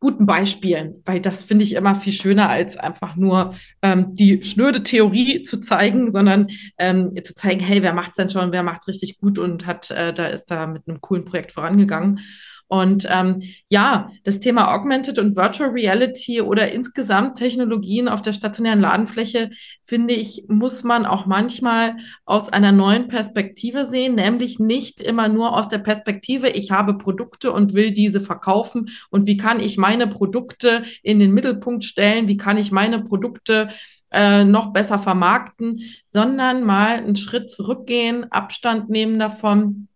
guten 0.00 0.26
Beispielen, 0.26 1.02
weil 1.04 1.20
das 1.20 1.42
finde 1.42 1.64
ich 1.64 1.74
immer 1.74 1.96
viel 1.96 2.12
schöner, 2.12 2.48
als 2.48 2.76
einfach 2.76 3.16
nur 3.16 3.54
ähm, 3.82 4.14
die 4.14 4.42
schnöde 4.42 4.82
Theorie 4.82 5.42
zu 5.42 5.58
zeigen, 5.58 6.12
sondern 6.12 6.48
ähm, 6.78 7.12
zu 7.22 7.34
zeigen, 7.34 7.60
hey, 7.60 7.82
wer 7.82 7.94
macht's 7.94 8.16
denn 8.16 8.30
schon, 8.30 8.52
wer 8.52 8.62
macht's 8.62 8.86
richtig 8.86 9.18
gut 9.18 9.38
und 9.38 9.66
hat, 9.66 9.90
äh, 9.90 10.14
da 10.14 10.26
ist 10.26 10.46
da 10.46 10.66
mit 10.66 10.82
einem 10.86 11.00
coolen 11.00 11.24
Projekt 11.24 11.52
vorangegangen. 11.52 12.20
Und 12.68 13.08
ähm, 13.10 13.42
ja, 13.68 14.10
das 14.24 14.40
Thema 14.40 14.74
Augmented 14.74 15.18
und 15.18 15.36
Virtual 15.36 15.70
Reality 15.70 16.42
oder 16.42 16.70
insgesamt 16.70 17.38
Technologien 17.38 18.08
auf 18.08 18.20
der 18.20 18.34
stationären 18.34 18.80
Ladenfläche, 18.80 19.48
finde 19.82 20.12
ich, 20.12 20.44
muss 20.48 20.84
man 20.84 21.06
auch 21.06 21.24
manchmal 21.24 21.96
aus 22.26 22.50
einer 22.50 22.72
neuen 22.72 23.08
Perspektive 23.08 23.86
sehen, 23.86 24.16
nämlich 24.16 24.58
nicht 24.58 25.00
immer 25.00 25.28
nur 25.28 25.56
aus 25.56 25.68
der 25.68 25.78
Perspektive, 25.78 26.50
ich 26.50 26.70
habe 26.70 26.98
Produkte 26.98 27.52
und 27.52 27.72
will 27.72 27.90
diese 27.90 28.20
verkaufen 28.20 28.90
und 29.08 29.26
wie 29.26 29.38
kann 29.38 29.60
ich 29.60 29.78
meine 29.78 30.06
Produkte 30.06 30.82
in 31.02 31.18
den 31.18 31.32
Mittelpunkt 31.32 31.84
stellen, 31.84 32.28
wie 32.28 32.36
kann 32.36 32.58
ich 32.58 32.70
meine 32.70 33.02
Produkte 33.02 33.70
äh, 34.10 34.44
noch 34.44 34.74
besser 34.74 34.98
vermarkten, 34.98 35.80
sondern 36.04 36.64
mal 36.64 36.98
einen 36.98 37.16
Schritt 37.16 37.50
zurückgehen, 37.50 38.30
Abstand 38.30 38.90
nehmen 38.90 39.18
davon 39.18 39.88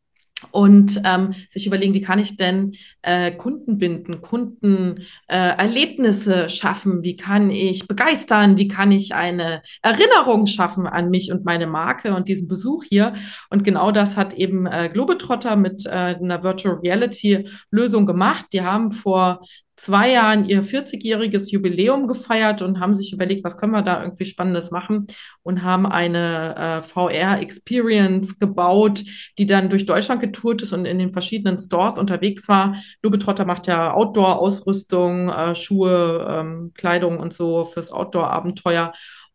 und 0.51 1.01
ähm, 1.05 1.35
sich 1.49 1.67
überlegen, 1.67 1.95
wie 1.95 2.01
kann 2.01 2.19
ich 2.19 2.37
denn 2.37 2.73
äh, 3.03 3.33
Kunden 3.33 3.79
binden, 3.79 4.21
Kunden 4.21 5.05
äh, 5.29 6.49
schaffen, 6.49 7.03
wie 7.03 7.17
kann 7.17 7.51
ich 7.51 7.87
begeistern, 7.87 8.57
wie 8.57 8.69
kann 8.69 8.93
ich 8.93 9.15
eine 9.15 9.63
Erinnerung 9.83 10.47
schaffen 10.47 10.87
an 10.87 11.11
mich 11.11 11.33
und 11.33 11.45
meine 11.45 11.67
Marke 11.67 12.15
und 12.15 12.29
diesen 12.29 12.49
Besuch 12.49 12.85
hier. 12.85 13.15
Und 13.51 13.65
genau 13.65 13.93
das 13.93 14.17
hat 14.17 14.35
eben 14.35 14.67
äh, 14.67 14.91
Globetrotter 14.93 15.57
mit 15.57 15.87
äh, 15.87 15.91
einer 15.91 16.43
Virtual 16.43 16.77
Reality 16.77 17.49
Lösung 17.71 18.07
gemacht. 18.07 18.47
Die 18.53 18.63
haben 18.63 18.91
vor 18.91 19.41
zwei 19.77 20.13
Jahren 20.13 20.45
ihr 20.45 20.63
40-jähriges 20.63 21.51
Jubiläum 21.51 22.07
gefeiert 22.07 22.63
und 22.63 22.81
haben 22.81 22.95
sich 22.95 23.13
überlegt, 23.13 23.45
was 23.45 23.57
können 23.57 23.73
wir 23.73 23.83
da 23.83 24.03
irgendwie 24.03 24.25
Spannendes 24.25 24.71
machen 24.71 25.07
und 25.43 25.63
haben 25.63 25.87
eine 25.87 26.57
äh, 26.57 26.83
VR-Experience 26.83 28.39
gebaut, 28.39 29.03
die 29.39 29.47
dann 29.47 29.71
durch 29.71 29.87
Deutschland 29.87 30.21
getourt 30.21 30.63
ist 30.63 30.73
und 30.73 30.85
in 30.85 30.99
den 30.99 31.13
verschiedenen 31.13 31.59
Stores 31.59 31.99
unterwegs 31.99 32.49
war. 32.49 32.77
Lubetrotter 33.03 33.45
macht 33.45 33.67
ja 33.67 33.93
Outdoor-Ausrüstung, 33.95 35.29
äh, 35.31 35.55
Schuhe, 35.55 36.27
ähm, 36.29 36.73
Kleidung 36.75 37.19
und 37.19 37.33
so 37.33 37.65
fürs 37.65 37.93
Outdoor-Abenteuer. 37.93 38.93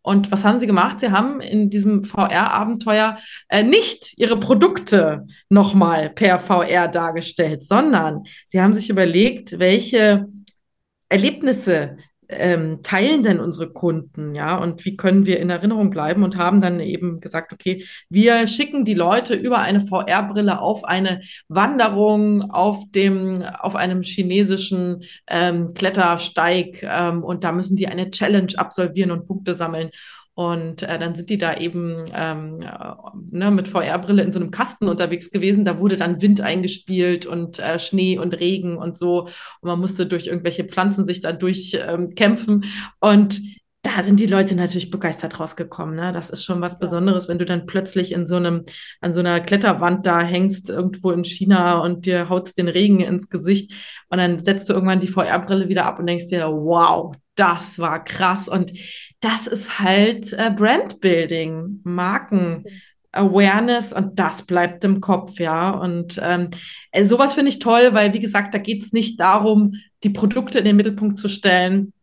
Und 0.07 0.31
was 0.31 0.45
haben 0.45 0.57
sie 0.57 0.67
gemacht? 0.67 1.01
Sie 1.01 1.11
haben 1.11 1.41
in 1.41 1.69
diesem 1.69 2.05
VR-Abenteuer 2.05 3.17
äh, 3.49 3.61
nicht 3.61 4.13
ihre 4.17 4.39
Produkte 4.39 5.27
nochmal 5.49 6.09
per 6.11 6.39
VR 6.39 6.87
dargestellt, 6.87 7.61
sondern 7.61 8.23
sie 8.45 8.61
haben 8.61 8.73
sich 8.73 8.89
überlegt, 8.89 9.59
welche 9.59 10.29
Erlebnisse 11.09 11.97
ähm, 12.29 12.81
teilen 12.83 13.23
denn 13.23 13.39
unsere 13.39 13.69
Kunden, 13.71 14.35
ja, 14.35 14.57
und 14.57 14.83
wie 14.85 14.97
können 14.97 15.25
wir 15.25 15.39
in 15.39 15.49
Erinnerung 15.49 15.89
bleiben 15.89 16.23
und 16.23 16.37
haben 16.37 16.61
dann 16.61 16.79
eben 16.79 17.19
gesagt, 17.19 17.53
okay, 17.53 17.85
wir 18.09 18.47
schicken 18.47 18.85
die 18.85 18.93
Leute 18.93 19.35
über 19.35 19.59
eine 19.59 19.81
VR-Brille 19.81 20.59
auf 20.59 20.83
eine 20.83 21.21
Wanderung 21.47 22.51
auf 22.51 22.83
dem, 22.91 23.41
auf 23.43 23.75
einem 23.75 24.01
chinesischen 24.01 25.03
ähm, 25.27 25.73
Klettersteig 25.73 26.83
ähm, 26.83 27.23
und 27.23 27.43
da 27.43 27.51
müssen 27.51 27.75
die 27.75 27.87
eine 27.87 28.11
Challenge 28.11 28.53
absolvieren 28.57 29.11
und 29.11 29.27
Punkte 29.27 29.53
sammeln. 29.53 29.89
Und 30.37 30.83
äh, 30.83 30.99
dann 30.99 31.15
sind 31.15 31.31
die 31.31 31.39
da 31.39 31.57
eben 31.57 32.05
ähm, 32.13 32.59
ne, 33.31 33.49
mit 33.49 33.67
VR-Brille 33.67 34.21
in 34.21 34.31
so 34.31 34.39
einem 34.39 34.51
Kasten 34.51 34.87
unterwegs 34.87 35.31
gewesen. 35.31 35.65
Da 35.65 35.79
wurde 35.79 35.97
dann 35.97 36.21
Wind 36.21 36.41
eingespielt 36.41 37.25
und 37.25 37.57
äh, 37.57 37.79
Schnee 37.79 38.19
und 38.19 38.39
Regen 38.39 38.77
und 38.77 38.99
so. 38.99 39.21
Und 39.21 39.31
man 39.63 39.79
musste 39.79 40.05
durch 40.05 40.27
irgendwelche 40.27 40.65
Pflanzen 40.65 41.07
sich 41.07 41.21
da 41.21 41.33
durchkämpfen. 41.33 42.63
Ähm, 42.63 42.69
und 42.99 43.41
da 43.81 44.03
sind 44.03 44.19
die 44.19 44.27
Leute 44.27 44.55
natürlich 44.55 44.91
begeistert 44.91 45.39
rausgekommen. 45.39 45.95
Ne? 45.95 46.11
Das 46.11 46.29
ist 46.29 46.43
schon 46.43 46.61
was 46.61 46.77
Besonderes, 46.77 47.27
wenn 47.27 47.39
du 47.39 47.45
dann 47.45 47.65
plötzlich 47.65 48.11
in 48.11 48.27
so 48.27 48.35
einem, 48.35 48.63
an 49.01 49.13
so 49.13 49.21
einer 49.21 49.39
Kletterwand 49.39 50.05
da 50.05 50.21
hängst, 50.21 50.69
irgendwo 50.69 51.09
in 51.09 51.23
China 51.23 51.79
und 51.79 52.05
dir 52.05 52.29
haut 52.29 52.55
den 52.59 52.67
Regen 52.67 52.99
ins 52.99 53.29
Gesicht. 53.29 53.73
Und 54.09 54.19
dann 54.19 54.37
setzt 54.37 54.69
du 54.69 54.73
irgendwann 54.73 54.99
die 54.99 55.07
VR-Brille 55.07 55.67
wieder 55.67 55.85
ab 55.85 55.97
und 55.97 56.05
denkst 56.05 56.27
dir, 56.27 56.45
wow, 56.45 57.15
das 57.37 57.79
war 57.79 58.03
krass. 58.03 58.47
Und 58.49 58.73
das 59.21 59.47
ist 59.47 59.79
halt 59.79 60.33
äh, 60.33 60.51
Brandbuilding, 60.55 61.81
Marken. 61.83 62.65
Awareness 63.13 63.93
und 63.93 64.19
das 64.19 64.43
bleibt 64.43 64.83
im 64.83 65.01
Kopf, 65.01 65.39
ja. 65.39 65.71
Und 65.71 66.19
ähm, 66.21 66.49
äh, 66.91 67.05
sowas 67.05 67.33
finde 67.33 67.49
ich 67.49 67.57
toll, 67.57 67.93
weil, 67.93 68.13
wie 68.13 68.19
gesagt, 68.19 68.53
da 68.53 68.59
geht 68.59 68.83
es 68.83 68.93
nicht 68.93 69.19
darum, 69.19 69.73
die 70.03 70.11
Produkte 70.11 70.59
in 70.59 70.65
den 70.65 70.75
Mittelpunkt 70.75 71.17
zu 71.17 71.27
stellen, 71.27 71.93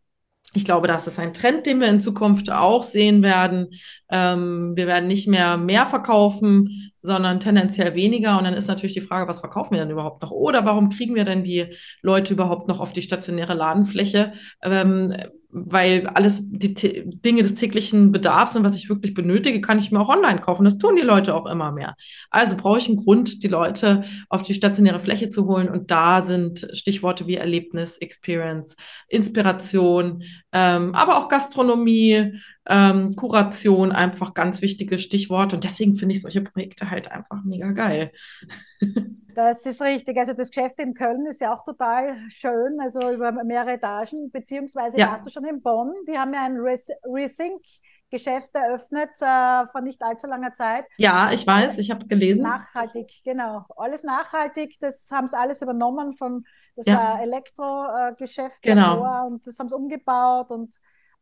ich 0.55 0.64
glaube, 0.64 0.87
das 0.87 1.07
ist 1.07 1.19
ein 1.19 1.35
Trend, 1.35 1.67
den 1.67 1.81
wir 1.81 1.88
in 1.88 2.00
Zukunft 2.00 2.50
auch 2.50 2.85
sehen 2.85 3.23
werden. 3.23 3.69
Ähm, 4.09 4.73
wir 4.76 4.87
werden 4.87 5.09
nicht 5.09 5.26
mehr 5.26 5.57
mehr 5.57 5.85
verkaufen, 5.87 6.93
sondern 7.05 7.39
tendenziell 7.39 7.95
weniger. 7.95 8.39
Und 8.39 8.45
dann 8.45 8.55
ist 8.55 8.67
natürlich 8.67 8.95
die 8.95 9.03
Frage, 9.03 9.29
was 9.29 9.41
verkaufen 9.41 9.73
wir 9.75 9.81
denn 9.81 9.91
überhaupt 9.91 10.23
noch? 10.23 10.31
Oder 10.31 10.65
warum 10.65 10.89
kriegen 10.89 11.15
wir 11.15 11.25
denn 11.25 11.45
die 11.45 11.67
Leute 12.01 12.33
überhaupt 12.33 12.67
noch 12.67 12.81
auf 12.81 12.93
die 12.93 13.03
stationäre 13.03 13.53
Ladenfläche? 13.53 14.33
Ähm, 14.63 15.15
weil 15.57 16.09
alles 16.09 16.41
die 16.43 16.75
Dinge 16.75 17.43
des 17.43 17.55
täglichen 17.55 18.11
Bedarfs 18.11 18.57
und 18.57 18.65
was 18.65 18.75
ich 18.75 18.89
wirklich 18.89 19.15
benötige, 19.15 19.61
kann 19.61 19.79
ich 19.79 19.93
mir 19.93 20.01
auch 20.01 20.09
online 20.09 20.41
kaufen. 20.41 20.65
Das 20.65 20.79
tun 20.79 20.97
die 20.97 21.03
Leute 21.03 21.33
auch 21.35 21.47
immer 21.47 21.71
mehr. 21.71 21.95
Also 22.31 22.57
brauche 22.57 22.79
ich 22.79 22.89
einen 22.89 22.97
Grund, 22.97 23.45
die 23.45 23.49
Leute 23.49 24.03
auf 24.29 24.43
die 24.43 24.55
stationäre 24.55 24.99
Fläche 24.99 25.29
zu 25.29 25.47
holen. 25.47 25.69
Und 25.69 25.93
da 25.93 26.23
sind 26.23 26.69
Stichworte 26.73 27.29
wie 27.29 27.37
Erlebnis, 27.37 27.99
Experience, 27.99 28.75
Inspiration, 29.09 30.25
ähm, 30.57 30.95
aber 30.95 31.19
auch 31.19 31.29
Gastronomie, 31.29 32.39
ähm, 32.67 33.17
Kuration, 33.17 33.91
einfach 33.91 34.35
ganz 34.35 34.63
wichtige 34.63 35.01
Stichworte. 35.01 35.57
Und 35.57 35.65
deswegen 35.65 35.97
finde 35.97 36.15
ich 36.15 36.23
solche 36.23 36.43
Projekte 36.43 36.91
halt 36.91 37.11
einfach 37.11 37.43
mega 37.45 37.73
geil. 37.73 38.13
Das 39.35 39.67
ist 39.67 39.83
richtig. 39.83 40.17
Also 40.17 40.33
das 40.33 40.53
Geschäft 40.53 40.79
in 40.79 40.95
Köln 40.95 41.27
ist 41.27 41.41
ja 41.41 41.53
auch 41.53 41.65
total 41.65 42.15
schön, 42.29 42.79
also 42.79 43.11
über 43.11 43.33
mehrere 43.33 43.73
Etagen, 43.73 44.31
beziehungsweise 44.31 44.97
ja. 44.97 45.09
warst 45.09 45.27
du 45.27 45.31
schon 45.31 45.45
in 45.45 45.61
Bonn. 45.61 45.93
Die 46.07 46.17
haben 46.17 46.33
ja 46.33 46.45
ein 46.45 46.57
Rethink 46.57 47.61
Geschäft 48.11 48.55
eröffnet 48.55 49.11
äh, 49.21 49.67
vor 49.73 49.81
nicht 49.81 50.01
allzu 50.03 50.27
langer 50.27 50.53
Zeit. 50.53 50.85
Ja, 50.99 51.33
ich 51.33 51.47
weiß, 51.47 51.79
ich 51.79 51.91
habe 51.91 52.07
gelesen. 52.07 52.43
Nachhaltig, 52.43 53.11
genau. 53.25 53.65
Alles 53.77 54.03
nachhaltig, 54.03 54.79
das 54.81 55.11
haben 55.11 55.27
sie 55.27 55.37
alles 55.37 55.63
übernommen 55.63 56.15
von, 56.15 56.45
das 56.77 56.87
ja. 56.87 56.97
war 56.97 57.23
Elektrogeschäft 57.23 58.65
äh, 58.65 58.71
genau. 58.71 58.95
davor 58.95 59.27
und 59.27 59.47
das 59.47 59.59
haben 59.59 59.69
sie 59.69 59.77
umgebaut 59.77 60.51
und 60.51 60.77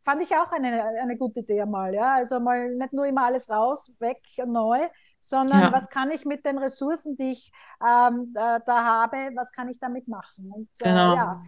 fand 0.04 0.22
ich 0.22 0.36
auch 0.36 0.52
eine, 0.52 0.82
eine 1.00 1.16
gute 1.16 1.40
Idee 1.40 1.64
mal. 1.64 1.94
Ja? 1.94 2.14
Also 2.14 2.40
mal 2.40 2.74
nicht 2.74 2.92
nur 2.92 3.06
immer 3.06 3.24
alles 3.24 3.48
raus, 3.48 3.90
weg, 3.98 4.20
neu, 4.44 4.80
sondern 5.20 5.60
ja. 5.60 5.72
was 5.72 5.88
kann 5.88 6.10
ich 6.10 6.24
mit 6.24 6.44
den 6.44 6.58
Ressourcen, 6.58 7.16
die 7.16 7.32
ich 7.32 7.52
ähm, 7.80 8.34
äh, 8.34 8.60
da 8.66 8.84
habe, 8.84 9.30
was 9.34 9.52
kann 9.52 9.68
ich 9.68 9.78
damit 9.78 10.08
machen? 10.08 10.50
Und 10.52 10.68
äh, 10.80 10.84
genau. 10.84 11.12
äh, 11.12 11.16
ja, 11.16 11.42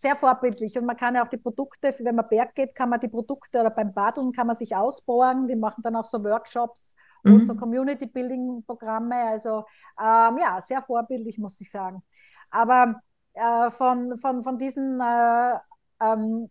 sehr 0.00 0.16
vorbildlich. 0.16 0.78
Und 0.78 0.86
man 0.86 0.96
kann 0.96 1.14
ja 1.14 1.22
auch 1.22 1.28
die 1.28 1.36
Produkte, 1.36 1.94
wenn 1.98 2.14
man 2.14 2.28
Berg 2.28 2.54
geht, 2.54 2.74
kann 2.74 2.88
man 2.88 3.00
die 3.00 3.08
Produkte 3.08 3.60
oder 3.60 3.68
beim 3.70 3.92
Badeln 3.92 4.32
kann 4.32 4.46
man 4.46 4.56
sich 4.56 4.74
ausbohren. 4.74 5.46
Die 5.46 5.56
machen 5.56 5.82
dann 5.82 5.94
auch 5.94 6.06
so 6.06 6.24
Workshops 6.24 6.96
mhm. 7.22 7.34
und 7.34 7.46
so 7.46 7.54
Community-Building-Programme. 7.54 9.14
Also 9.14 9.66
ähm, 10.00 10.38
ja, 10.38 10.58
sehr 10.62 10.80
vorbildlich, 10.82 11.36
muss 11.36 11.60
ich 11.60 11.70
sagen. 11.70 12.02
Aber 12.50 13.02
äh, 13.34 13.70
von, 13.70 14.16
von, 14.18 14.42
von 14.42 14.56
diesen 14.56 15.00
äh, 15.00 15.58
ähm, 16.00 16.48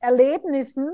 Erlebnissen 0.00 0.90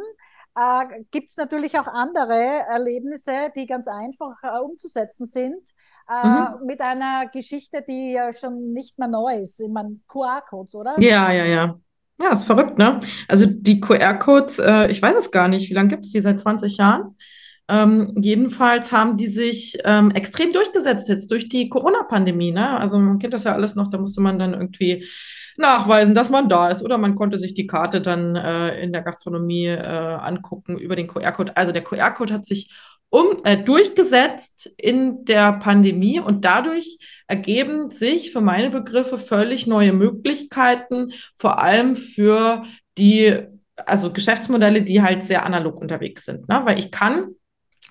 äh, 0.56 1.04
gibt 1.12 1.30
es 1.30 1.36
natürlich 1.36 1.78
auch 1.78 1.86
andere 1.86 2.34
Erlebnisse, 2.34 3.52
die 3.54 3.66
ganz 3.66 3.86
einfach 3.86 4.34
äh, 4.42 4.58
umzusetzen 4.58 5.26
sind. 5.26 5.62
Äh, 6.08 6.28
mhm. 6.28 6.66
Mit 6.66 6.80
einer 6.80 7.28
Geschichte, 7.32 7.84
die 7.86 8.12
ja 8.12 8.32
schon 8.32 8.72
nicht 8.72 8.98
mehr 8.98 9.08
neu 9.08 9.40
ist. 9.40 9.60
Ich 9.60 9.70
meine, 9.70 10.00
QR-Codes, 10.08 10.74
oder? 10.74 11.00
Ja, 11.00 11.32
ja, 11.32 11.44
ja. 11.44 11.78
Ja, 12.20 12.32
ist 12.32 12.44
verrückt, 12.44 12.78
ne? 12.78 13.00
Also 13.26 13.46
die 13.46 13.80
QR-Codes, 13.80 14.60
äh, 14.60 14.90
ich 14.90 15.02
weiß 15.02 15.16
es 15.16 15.30
gar 15.30 15.48
nicht, 15.48 15.68
wie 15.68 15.74
lange 15.74 15.88
gibt 15.88 16.04
es 16.04 16.12
die? 16.12 16.20
Seit 16.20 16.38
20 16.38 16.76
Jahren? 16.76 17.16
Ähm, 17.66 18.14
jedenfalls 18.20 18.92
haben 18.92 19.16
die 19.16 19.26
sich 19.26 19.78
ähm, 19.84 20.10
extrem 20.10 20.52
durchgesetzt 20.52 21.08
jetzt 21.08 21.30
durch 21.30 21.48
die 21.48 21.68
Corona-Pandemie. 21.68 22.52
Ne? 22.52 22.78
Also 22.78 22.98
man 22.98 23.18
kennt 23.18 23.32
das 23.32 23.44
ja 23.44 23.52
alles 23.52 23.74
noch, 23.74 23.88
da 23.88 23.98
musste 23.98 24.20
man 24.20 24.38
dann 24.38 24.52
irgendwie 24.52 25.04
nachweisen, 25.56 26.14
dass 26.14 26.30
man 26.30 26.48
da 26.48 26.68
ist 26.68 26.82
oder 26.82 26.98
man 26.98 27.14
konnte 27.14 27.38
sich 27.38 27.54
die 27.54 27.66
Karte 27.66 28.00
dann 28.00 28.36
äh, 28.36 28.80
in 28.82 28.92
der 28.92 29.02
Gastronomie 29.02 29.66
äh, 29.66 29.78
angucken 29.78 30.76
über 30.78 30.94
den 30.94 31.06
QR-Code. 31.06 31.56
Also 31.56 31.72
der 31.72 31.84
QR-Code 31.84 32.34
hat 32.34 32.44
sich 32.44 32.70
um, 33.14 33.44
äh, 33.44 33.56
durchgesetzt 33.56 34.72
in 34.76 35.24
der 35.24 35.52
Pandemie 35.52 36.18
und 36.18 36.44
dadurch 36.44 36.98
ergeben 37.28 37.88
sich 37.88 38.32
für 38.32 38.40
meine 38.40 38.70
Begriffe 38.70 39.18
völlig 39.18 39.68
neue 39.68 39.92
Möglichkeiten, 39.92 41.12
vor 41.36 41.60
allem 41.62 41.94
für 41.94 42.64
die 42.98 43.38
also 43.76 44.12
Geschäftsmodelle, 44.12 44.82
die 44.82 45.00
halt 45.00 45.22
sehr 45.22 45.46
analog 45.46 45.80
unterwegs 45.80 46.24
sind. 46.24 46.48
Ne? 46.48 46.62
Weil 46.64 46.80
ich 46.80 46.90
kann 46.90 47.36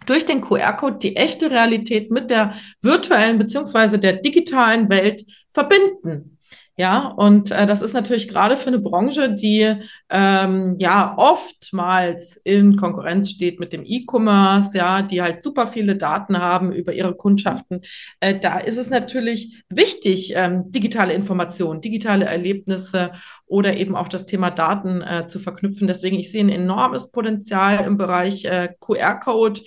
durch 0.05 0.25
den 0.25 0.41
QR-Code 0.41 0.97
die 0.97 1.15
echte 1.15 1.49
Realität 1.49 2.11
mit 2.11 2.29
der 2.29 2.53
virtuellen 2.81 3.37
beziehungsweise 3.37 3.99
der 3.99 4.17
digitalen 4.17 4.89
Welt 4.89 5.23
verbinden. 5.53 6.32
Ja, 6.75 7.09
und 7.09 7.51
äh, 7.51 7.67
das 7.67 7.83
ist 7.83 7.93
natürlich 7.93 8.27
gerade 8.27 8.57
für 8.57 8.69
eine 8.69 8.79
Branche, 8.79 9.31
die 9.31 9.75
ähm, 10.09 10.75
ja 10.79 11.13
oftmals 11.17 12.37
in 12.43 12.77
Konkurrenz 12.77 13.29
steht 13.29 13.59
mit 13.59 13.73
dem 13.73 13.83
E-Commerce, 13.85 14.75
ja, 14.75 15.03
die 15.03 15.21
halt 15.21 15.43
super 15.43 15.67
viele 15.67 15.95
Daten 15.95 16.39
haben 16.39 16.71
über 16.71 16.91
ihre 16.91 17.13
Kundschaften. 17.15 17.81
Äh, 18.19 18.39
da 18.39 18.57
ist 18.57 18.77
es 18.77 18.89
natürlich 18.89 19.63
wichtig, 19.69 20.33
ähm, 20.35 20.71
digitale 20.71 21.13
Informationen, 21.13 21.79
digitale 21.79 22.25
Erlebnisse 22.25 23.11
oder 23.45 23.77
eben 23.77 23.95
auch 23.95 24.07
das 24.07 24.25
Thema 24.25 24.49
Daten 24.49 25.03
äh, 25.03 25.27
zu 25.27 25.39
verknüpfen. 25.39 25.87
Deswegen, 25.87 26.17
ich 26.17 26.31
sehe 26.31 26.43
ein 26.43 26.49
enormes 26.49 27.11
Potenzial 27.11 27.85
im 27.85 27.97
Bereich 27.97 28.45
äh, 28.45 28.69
QR-Code 28.79 29.61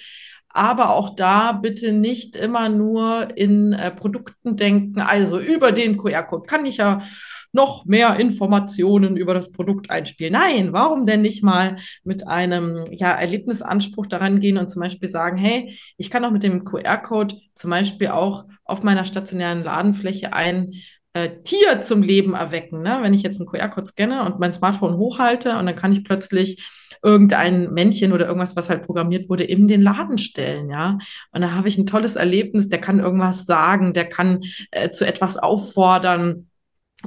aber 0.56 0.94
auch 0.94 1.14
da 1.14 1.52
bitte 1.52 1.92
nicht 1.92 2.34
immer 2.34 2.70
nur 2.70 3.28
in 3.36 3.75
äh, 3.75 3.90
Produkten 3.90 4.56
denken. 4.56 5.00
Also 5.00 5.38
über 5.38 5.70
den 5.70 5.98
QR-Code 5.98 6.46
kann 6.46 6.64
ich 6.64 6.78
ja 6.78 7.02
noch 7.52 7.84
mehr 7.84 8.16
Informationen 8.16 9.18
über 9.18 9.34
das 9.34 9.52
Produkt 9.52 9.90
einspielen. 9.90 10.32
Nein, 10.32 10.72
warum 10.72 11.04
denn 11.04 11.20
nicht 11.20 11.42
mal 11.42 11.76
mit 12.04 12.26
einem 12.26 12.84
ja, 12.90 13.12
Erlebnisanspruch 13.12 14.06
daran 14.06 14.40
gehen 14.40 14.56
und 14.56 14.70
zum 14.70 14.80
Beispiel 14.80 15.10
sagen, 15.10 15.36
hey, 15.36 15.78
ich 15.98 16.10
kann 16.10 16.25
auch 16.25 16.30
mit 16.30 16.42
dem 16.42 16.64
QR-Code 16.64 17.36
zum 17.54 17.70
Beispiel 17.70 18.08
auch 18.08 18.46
auf 18.64 18.82
meiner 18.82 19.04
stationären 19.04 19.62
Ladenfläche 19.62 20.32
ein 20.32 20.72
äh, 21.12 21.42
Tier 21.44 21.82
zum 21.82 22.00
Leben 22.00 22.32
erwecken. 22.32 22.80
Ne? 22.80 22.98
Wenn 23.02 23.12
ich 23.14 23.22
jetzt 23.22 23.40
einen 23.40 23.48
QR-Code 23.48 23.88
scanne 23.88 24.25
und 24.25 24.38
mein 24.38 24.54
Smartphone 24.54 24.96
hochhalte 24.96 25.58
und 25.58 25.66
dann 25.66 25.76
kann 25.76 25.92
ich 25.92 26.02
plötzlich 26.02 26.64
irgendein 27.06 27.72
Männchen 27.72 28.12
oder 28.12 28.26
irgendwas, 28.26 28.56
was 28.56 28.68
halt 28.68 28.82
programmiert 28.82 29.28
wurde, 29.28 29.44
in 29.44 29.68
den 29.68 29.80
Laden 29.80 30.18
stellen, 30.18 30.68
ja. 30.68 30.98
Und 31.30 31.40
da 31.40 31.52
habe 31.52 31.68
ich 31.68 31.78
ein 31.78 31.86
tolles 31.86 32.16
Erlebnis, 32.16 32.68
der 32.68 32.80
kann 32.80 32.98
irgendwas 32.98 33.46
sagen, 33.46 33.92
der 33.92 34.08
kann 34.08 34.40
äh, 34.72 34.90
zu 34.90 35.06
etwas 35.06 35.36
auffordern. 35.36 36.48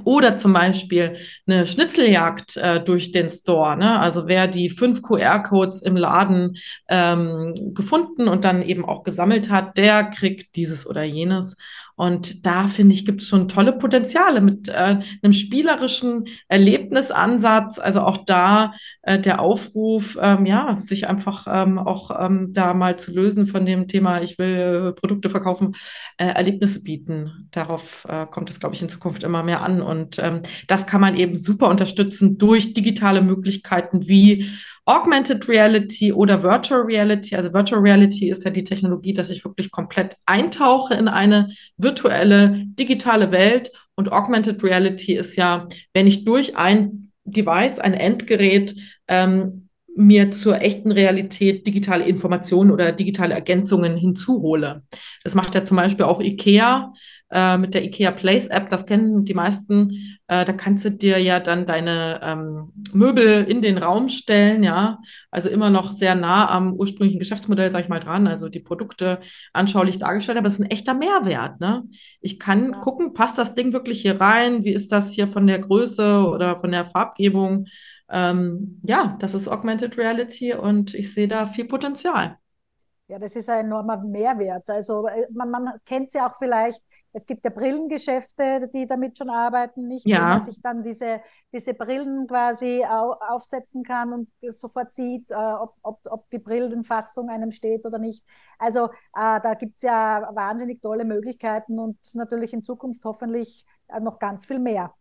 Oder 0.06 0.38
zum 0.38 0.54
Beispiel 0.54 1.18
eine 1.46 1.68
Schnitzeljagd 1.68 2.56
äh, 2.58 2.82
durch 2.82 3.12
den 3.12 3.30
Store. 3.30 3.76
Ne? 3.76 4.00
Also 4.00 4.28
wer 4.28 4.48
die 4.48 4.70
fünf 4.70 5.02
QR-Codes 5.02 5.82
im 5.82 5.98
Laden 5.98 6.56
ähm, 6.88 7.74
gefunden 7.74 8.30
und 8.30 8.46
dann 8.46 8.62
eben 8.62 8.86
auch 8.86 9.04
gesammelt 9.04 9.50
hat, 9.50 9.78
der 9.78 10.06
kriegt 10.06 10.56
dieses 10.56 10.88
oder 10.88 11.04
jenes. 11.04 11.58
Und 12.00 12.46
da 12.46 12.70
finde 12.70 12.96
ich, 12.96 13.06
gibt 13.06 13.22
es 13.22 13.28
schon 13.28 13.50
tolle 13.50 13.74
Potenziale 13.74 14.40
mit 14.40 14.70
äh, 14.70 15.02
einem 15.22 15.34
spielerischen 15.34 16.24
Erlebnisansatz. 16.48 17.78
Also 17.78 18.00
auch 18.00 18.24
da 18.26 18.72
äh, 19.02 19.20
der 19.20 19.42
Aufruf, 19.42 20.18
ähm, 20.22 20.46
ja, 20.46 20.78
sich 20.80 21.10
einfach 21.10 21.46
ähm, 21.50 21.78
auch 21.78 22.12
ähm, 22.18 22.54
da 22.54 22.74
mal 22.74 22.98
zu 22.98 23.12
lösen 23.12 23.48
von 23.48 23.66
dem 23.66 23.90
Thema, 23.90 24.22
ich 24.22 24.40
will 24.40 24.94
äh, 24.94 24.94
Produkte 24.94 25.30
verkaufen, 25.30 25.76
äh, 26.18 26.28
Erlebnisse 26.28 26.84
bieten. 26.84 27.50
Darauf 27.52 28.08
äh, 28.08 28.26
kommt 28.28 28.50
es, 28.50 28.62
glaube 28.62 28.76
ich, 28.76 28.82
in 28.82 28.88
Zukunft 28.88 29.26
immer 29.26 29.44
mehr 29.44 29.62
an. 29.62 29.82
Und 29.82 30.20
ähm, 30.20 30.44
das 30.68 30.88
kann 30.88 31.02
man 31.02 31.18
eben 31.18 31.36
super 31.36 31.68
unterstützen 31.68 32.38
durch 32.38 32.74
digitale 32.74 33.22
Möglichkeiten 33.22 34.08
wie 34.08 34.50
Augmented 34.90 35.48
Reality 35.48 36.12
oder 36.12 36.42
Virtual 36.42 36.82
Reality. 36.82 37.36
Also 37.36 37.54
Virtual 37.54 37.80
Reality 37.80 38.32
ist 38.32 38.44
ja 38.44 38.50
die 38.50 38.64
Technologie, 38.64 39.14
dass 39.14 39.30
ich 39.30 39.46
wirklich 39.46 39.70
komplett 39.70 40.18
eintauche 40.26 40.96
in 40.96 41.08
eine 41.08 41.50
virtuelle, 41.78 42.64
digitale 42.66 43.32
Welt. 43.32 43.72
Und 43.94 44.12
Augmented 44.12 44.64
Reality 44.64 45.14
ist 45.14 45.36
ja, 45.36 45.68
wenn 45.94 46.08
ich 46.08 46.24
durch 46.24 46.58
ein 46.58 47.12
Device, 47.24 47.78
ein 47.78 47.94
Endgerät, 47.94 48.74
ähm, 49.08 49.69
mir 50.00 50.32
zur 50.32 50.62
echten 50.62 50.94
Realität 50.94 51.68
digitale 51.68 52.06
Informationen 52.06 52.72
oder 52.72 52.94
digitale 52.94 53.34
Ergänzungen 53.34 53.98
hinzuhole. 53.98 54.84
Das 55.26 55.36
macht 55.36 55.56
ja 55.56 55.64
zum 55.64 55.76
Beispiel 55.76 56.06
auch 56.06 56.22
IKEA 56.22 56.94
äh, 57.32 57.58
mit 57.58 57.74
der 57.74 57.84
IKEA 57.84 58.12
Place 58.12 58.48
App. 58.48 58.70
Das 58.70 58.86
kennen 58.86 59.26
die 59.26 59.34
meisten. 59.34 59.92
Äh, 60.28 60.46
da 60.46 60.54
kannst 60.54 60.86
du 60.86 60.92
dir 60.92 61.18
ja 61.18 61.42
dann 61.42 61.66
deine 61.66 62.22
ähm, 62.24 62.72
Möbel 62.94 63.44
in 63.44 63.62
den 63.62 63.78
Raum 63.78 64.08
stellen, 64.08 64.64
ja. 64.64 65.00
Also 65.32 65.50
immer 65.50 65.70
noch 65.70 65.92
sehr 65.92 66.16
nah 66.16 66.50
am 66.50 66.74
ursprünglichen 66.74 67.20
Geschäftsmodell, 67.20 67.70
sag 67.70 67.82
ich 67.82 67.90
mal, 67.90 68.00
dran. 68.00 68.26
Also 68.26 68.48
die 68.48 68.62
Produkte 68.62 69.20
anschaulich 69.52 70.00
dargestellt, 70.00 70.38
aber 70.38 70.48
es 70.48 70.54
ist 70.54 70.62
ein 70.62 70.72
echter 70.72 70.94
Mehrwert, 70.94 71.60
ne? 71.60 71.84
Ich 72.22 72.40
kann 72.40 72.72
ja. 72.72 72.80
gucken, 72.80 73.14
passt 73.14 73.38
das 73.38 73.54
Ding 73.54 73.74
wirklich 73.74 74.02
hier 74.02 74.22
rein? 74.22 74.64
Wie 74.64 74.72
ist 74.72 74.94
das 74.94 75.12
hier 75.12 75.28
von 75.28 75.46
der 75.46 75.60
Größe 75.60 76.26
oder 76.26 76.58
von 76.58 76.72
der 76.72 76.86
Farbgebung? 76.86 77.66
Ähm, 78.10 78.82
ja, 78.84 79.18
das 79.20 79.34
ist 79.34 79.48
Augmented 79.48 79.98
Reality 79.98 80.54
und 80.54 80.94
ich 80.94 81.14
sehe 81.14 81.28
da 81.28 81.46
viel 81.46 81.66
Potenzial. 81.66 82.38
Ja, 83.10 83.18
das 83.18 83.36
ist 83.36 83.50
ein 83.50 83.66
enormer 83.66 83.98
Mehrwert. 83.98 84.70
Also 84.70 85.08
äh, 85.08 85.26
man, 85.32 85.50
man 85.50 85.72
kennt 85.84 86.12
sie 86.12 86.20
auch 86.20 86.38
vielleicht, 86.38 86.80
es 87.12 87.26
gibt 87.26 87.44
ja 87.44 87.50
Brillengeschäfte, 87.50 88.70
die 88.72 88.86
damit 88.86 89.18
schon 89.18 89.32
arbeiten, 89.32 89.88
nicht? 89.88 90.06
Ja. 90.06 90.20
Wo 90.20 90.38
man 90.38 90.42
sich 90.46 90.62
dann 90.62 90.84
diese, 90.84 91.20
diese 91.52 91.74
Brillen 91.74 92.28
quasi 92.28 92.86
au, 92.88 93.14
aufsetzen 93.14 93.84
kann 93.84 94.14
und 94.14 94.30
sofort 94.54 94.94
sieht, 94.94 95.32
äh, 95.32 95.36
ob, 95.36 95.74
ob, 95.82 96.00
ob 96.06 96.30
die 96.30 96.38
Brillenfassung 96.38 97.30
einem 97.30 97.52
steht 97.52 97.84
oder 97.84 97.98
nicht. 97.98 98.24
Also 98.60 98.86
äh, 99.16 99.42
da 99.42 99.56
gibt 99.56 99.78
es 99.78 99.82
ja 99.82 100.30
wahnsinnig 100.34 100.80
tolle 100.80 101.04
Möglichkeiten 101.04 101.80
und 101.80 101.98
natürlich 102.14 102.54
in 102.54 102.62
Zukunft 102.62 103.04
hoffentlich 103.06 103.66
äh, 103.88 104.00
noch 104.00 104.20
ganz 104.20 104.46
viel 104.46 104.60
mehr. 104.60 104.94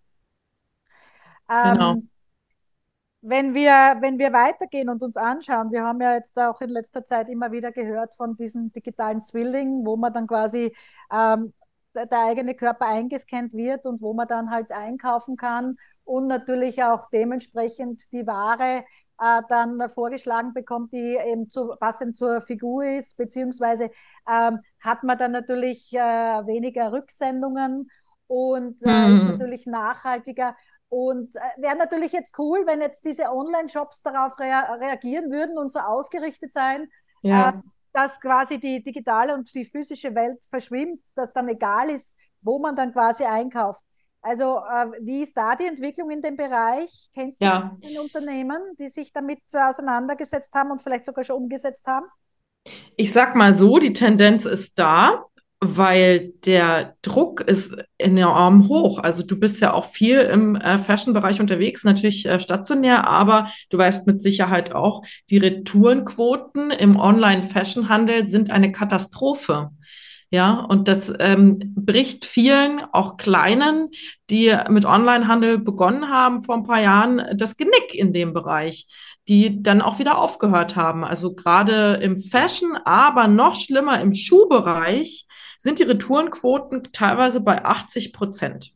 Genau. 1.46 1.96
Wenn 3.20 3.52
wir, 3.52 3.96
wenn 4.00 4.18
wir 4.18 4.32
weitergehen 4.32 4.88
und 4.88 5.02
uns 5.02 5.16
anschauen, 5.16 5.72
wir 5.72 5.82
haben 5.82 6.00
ja 6.00 6.14
jetzt 6.14 6.38
auch 6.38 6.60
in 6.60 6.70
letzter 6.70 7.04
Zeit 7.04 7.28
immer 7.28 7.50
wieder 7.50 7.72
gehört 7.72 8.14
von 8.14 8.36
diesem 8.36 8.72
digitalen 8.72 9.20
Zwilling, 9.20 9.84
wo 9.84 9.96
man 9.96 10.12
dann 10.12 10.28
quasi 10.28 10.74
ähm, 11.12 11.52
der 11.94 12.20
eigene 12.20 12.54
Körper 12.54 12.86
eingescannt 12.86 13.54
wird 13.54 13.86
und 13.86 14.02
wo 14.02 14.14
man 14.14 14.28
dann 14.28 14.50
halt 14.50 14.70
einkaufen 14.70 15.36
kann 15.36 15.78
und 16.04 16.26
natürlich 16.28 16.82
auch 16.84 17.10
dementsprechend 17.10 18.12
die 18.12 18.26
Ware 18.26 18.84
äh, 19.20 19.42
dann 19.48 19.80
vorgeschlagen 19.90 20.54
bekommt, 20.54 20.92
die 20.92 21.16
eben 21.16 21.48
zu, 21.48 21.74
passend 21.80 22.16
zur 22.16 22.40
Figur 22.42 22.84
ist, 22.84 23.16
beziehungsweise 23.16 23.90
ähm, 24.28 24.60
hat 24.80 25.02
man 25.02 25.18
dann 25.18 25.32
natürlich 25.32 25.92
äh, 25.92 25.98
weniger 25.98 26.92
Rücksendungen 26.92 27.90
und 28.28 28.76
äh, 28.84 29.08
mhm. 29.08 29.16
ist 29.16 29.24
natürlich 29.24 29.66
nachhaltiger. 29.66 30.54
Und 30.88 31.36
äh, 31.36 31.40
wäre 31.58 31.76
natürlich 31.76 32.12
jetzt 32.12 32.38
cool, 32.38 32.62
wenn 32.66 32.80
jetzt 32.80 33.04
diese 33.04 33.30
Online-Shops 33.30 34.02
darauf 34.02 34.38
rea 34.38 34.74
reagieren 34.74 35.30
würden 35.30 35.58
und 35.58 35.70
so 35.70 35.80
ausgerichtet 35.80 36.52
sein, 36.52 36.88
ja. 37.22 37.50
äh, 37.50 37.52
dass 37.92 38.20
quasi 38.20 38.58
die 38.58 38.82
digitale 38.82 39.34
und 39.34 39.54
die 39.54 39.64
physische 39.64 40.14
Welt 40.14 40.38
verschwimmt, 40.50 41.00
dass 41.14 41.32
dann 41.32 41.48
egal 41.48 41.90
ist, 41.90 42.14
wo 42.40 42.58
man 42.58 42.76
dann 42.76 42.92
quasi 42.92 43.24
einkauft. 43.24 43.82
Also 44.20 44.58
äh, 44.58 44.90
wie 45.00 45.22
ist 45.22 45.36
da 45.36 45.54
die 45.54 45.66
Entwicklung 45.66 46.10
in 46.10 46.22
dem 46.22 46.36
Bereich? 46.36 47.10
Kennst 47.14 47.40
du 47.40 47.46
ja. 47.46 47.76
Unternehmen, 48.00 48.60
die 48.78 48.88
sich 48.88 49.12
damit 49.12 49.40
auseinandergesetzt 49.52 50.52
haben 50.54 50.70
und 50.70 50.82
vielleicht 50.82 51.04
sogar 51.04 51.24
schon 51.24 51.36
umgesetzt 51.36 51.86
haben? 51.86 52.06
Ich 52.96 53.12
sag 53.12 53.36
mal 53.36 53.54
so, 53.54 53.78
die 53.78 53.92
Tendenz 53.92 54.44
ist 54.44 54.78
da 54.78 55.24
weil 55.60 56.32
der 56.46 56.94
Druck 57.02 57.40
ist 57.40 57.76
enorm 57.98 58.68
hoch. 58.68 59.00
Also 59.00 59.24
du 59.24 59.40
bist 59.40 59.60
ja 59.60 59.72
auch 59.72 59.86
viel 59.86 60.20
im 60.20 60.54
äh, 60.54 60.78
Fashion-Bereich 60.78 61.40
unterwegs, 61.40 61.82
natürlich 61.82 62.26
äh, 62.26 62.38
stationär, 62.38 63.08
aber 63.08 63.48
du 63.70 63.78
weißt 63.78 64.06
mit 64.06 64.22
Sicherheit 64.22 64.72
auch, 64.72 65.02
die 65.30 65.38
Retourenquoten 65.38 66.70
im 66.70 66.96
Online-Fashion-Handel 66.96 68.28
sind 68.28 68.50
eine 68.50 68.70
Katastrophe. 68.70 69.70
Ja, 70.30 70.60
und 70.60 70.88
das 70.88 71.12
ähm, 71.20 71.74
bricht 71.74 72.26
vielen, 72.26 72.80
auch 72.92 73.16
kleinen, 73.16 73.88
die 74.28 74.54
mit 74.68 74.84
Online-Handel 74.84 75.58
begonnen 75.58 76.10
haben 76.10 76.42
vor 76.42 76.54
ein 76.56 76.64
paar 76.64 76.82
Jahren, 76.82 77.22
das 77.34 77.56
Genick 77.56 77.94
in 77.94 78.12
dem 78.12 78.34
Bereich 78.34 78.86
die 79.28 79.62
dann 79.62 79.82
auch 79.82 79.98
wieder 79.98 80.18
aufgehört 80.18 80.74
haben. 80.74 81.04
Also 81.04 81.34
gerade 81.34 81.94
im 82.02 82.16
Fashion, 82.16 82.76
aber 82.84 83.28
noch 83.28 83.54
schlimmer 83.54 84.00
im 84.00 84.14
Schuhbereich 84.14 85.26
sind 85.58 85.78
die 85.78 85.84
Retourenquoten 85.84 86.88
teilweise 86.92 87.40
bei 87.40 87.64
80 87.64 88.12
Prozent. 88.12 88.72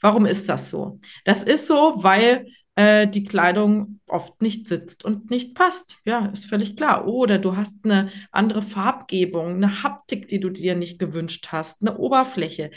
Warum 0.00 0.26
ist 0.26 0.48
das 0.48 0.70
so? 0.70 1.00
Das 1.24 1.42
ist 1.42 1.66
so, 1.66 1.94
weil 1.96 2.46
äh, 2.80 3.06
die 3.08 3.24
Kleidung 3.24 4.00
oft 4.06 4.40
nicht 4.40 4.66
sitzt 4.66 5.04
und 5.04 5.30
nicht 5.30 5.54
passt. 5.54 5.98
Ja, 6.06 6.26
ist 6.26 6.46
völlig 6.46 6.76
klar. 6.76 7.06
Oder 7.06 7.38
du 7.38 7.56
hast 7.56 7.84
eine 7.84 8.08
andere 8.32 8.62
Farbgebung, 8.62 9.56
eine 9.56 9.82
Haptik, 9.82 10.28
die 10.28 10.40
du 10.40 10.48
dir 10.48 10.74
nicht 10.76 10.98
gewünscht 10.98 11.48
hast, 11.52 11.82
eine 11.82 11.98
Oberfläche. 11.98 12.70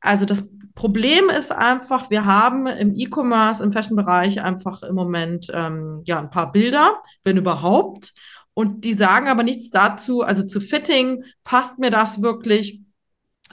Also 0.00 0.26
das 0.26 0.48
Problem 0.74 1.30
ist 1.30 1.50
einfach, 1.50 2.10
wir 2.10 2.26
haben 2.26 2.66
im 2.66 2.94
E-Commerce, 2.94 3.64
im 3.64 3.72
Fashion-Bereich 3.72 4.42
einfach 4.42 4.82
im 4.82 4.94
Moment 4.94 5.50
ähm, 5.52 6.02
ja 6.04 6.18
ein 6.18 6.30
paar 6.30 6.52
Bilder, 6.52 7.02
wenn 7.24 7.38
überhaupt. 7.38 8.12
Und 8.52 8.84
die 8.84 8.92
sagen 8.92 9.28
aber 9.28 9.44
nichts 9.44 9.70
dazu, 9.70 10.22
also 10.22 10.44
zu 10.44 10.60
Fitting, 10.60 11.24
passt 11.42 11.78
mir 11.78 11.90
das 11.90 12.20
wirklich? 12.20 12.82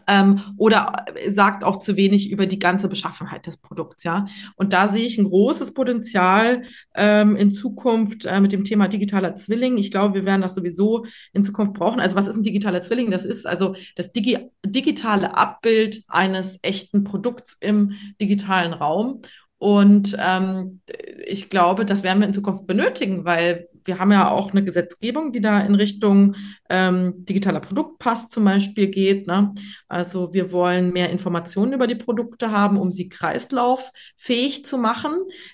Ähm, 0.08 0.40
oder 0.58 1.06
sagt 1.28 1.64
auch 1.64 1.78
zu 1.78 1.98
wenig 1.98 2.32
über 2.32 2.46
die 2.46 2.60
ganze 2.60 2.88
Beschaffenheit 2.88 3.48
des 3.48 3.58
Produkts, 3.58 4.04
ja. 4.04 4.26
Und 4.56 4.74
da 4.74 4.88
sehe 4.88 5.06
ich 5.06 5.18
ein 5.18 5.26
großes 5.26 5.74
Potenzial 5.74 6.62
ähm, 6.96 7.36
in 7.36 7.52
Zukunft 7.52 8.26
äh, 8.26 8.40
mit 8.40 8.52
dem 8.52 8.64
Thema 8.64 8.88
digitaler 8.88 9.36
Zwilling. 9.36 9.78
Ich 9.78 9.92
glaube, 9.92 10.16
wir 10.16 10.26
werden 10.26 10.42
das 10.42 10.56
sowieso 10.56 11.06
in 11.34 11.44
Zukunft 11.44 11.74
brauchen. 11.74 12.00
Also 12.00 12.16
was 12.16 12.28
ist 12.28 12.36
ein 12.36 12.44
digitaler 12.44 12.82
Zwilling? 12.82 13.12
Das 13.12 13.26
ist 13.26 13.46
also 13.46 13.76
das 13.96 14.12
Digi 14.12 14.50
digitale 14.66 15.36
Abbild 15.36 16.04
eines 16.08 16.60
echten 16.62 17.04
Produkts 17.04 17.58
im 17.60 17.94
digitalen 18.20 18.74
Raum. 18.74 19.22
Und 19.58 20.16
ähm, 20.20 20.82
ich 21.26 21.50
glaube, 21.50 21.86
das 21.86 22.04
werden 22.04 22.20
wir 22.20 22.28
in 22.28 22.34
Zukunft 22.34 22.68
benötigen, 22.68 23.26
weil 23.26 23.70
wir 23.86 24.00
haben 24.00 24.12
ja 24.12 24.30
auch 24.30 24.52
eine 24.52 24.64
Gesetzgebung, 24.64 25.32
die 25.32 25.42
da 25.42 25.62
in 25.62 25.76
Richtung 25.76 26.36
ähm, 26.70 27.26
digitaler 27.26 27.60
Produktpass 27.60 28.30
zum 28.30 28.46
Beispiel 28.46 28.88
geht. 28.88 29.28
Ne? 29.28 29.54
Also 29.88 30.34
wir 30.34 30.52
wollen 30.52 30.94
mehr 30.94 31.10
Informationen 31.10 31.74
über 31.74 31.88
die 31.88 31.96
Produkte 31.96 32.52
haben, 32.52 32.78
um 32.78 32.92
sie 32.92 33.10
kreislauffähig 33.10 34.66
zu 34.66 34.78
machen. 34.78 35.14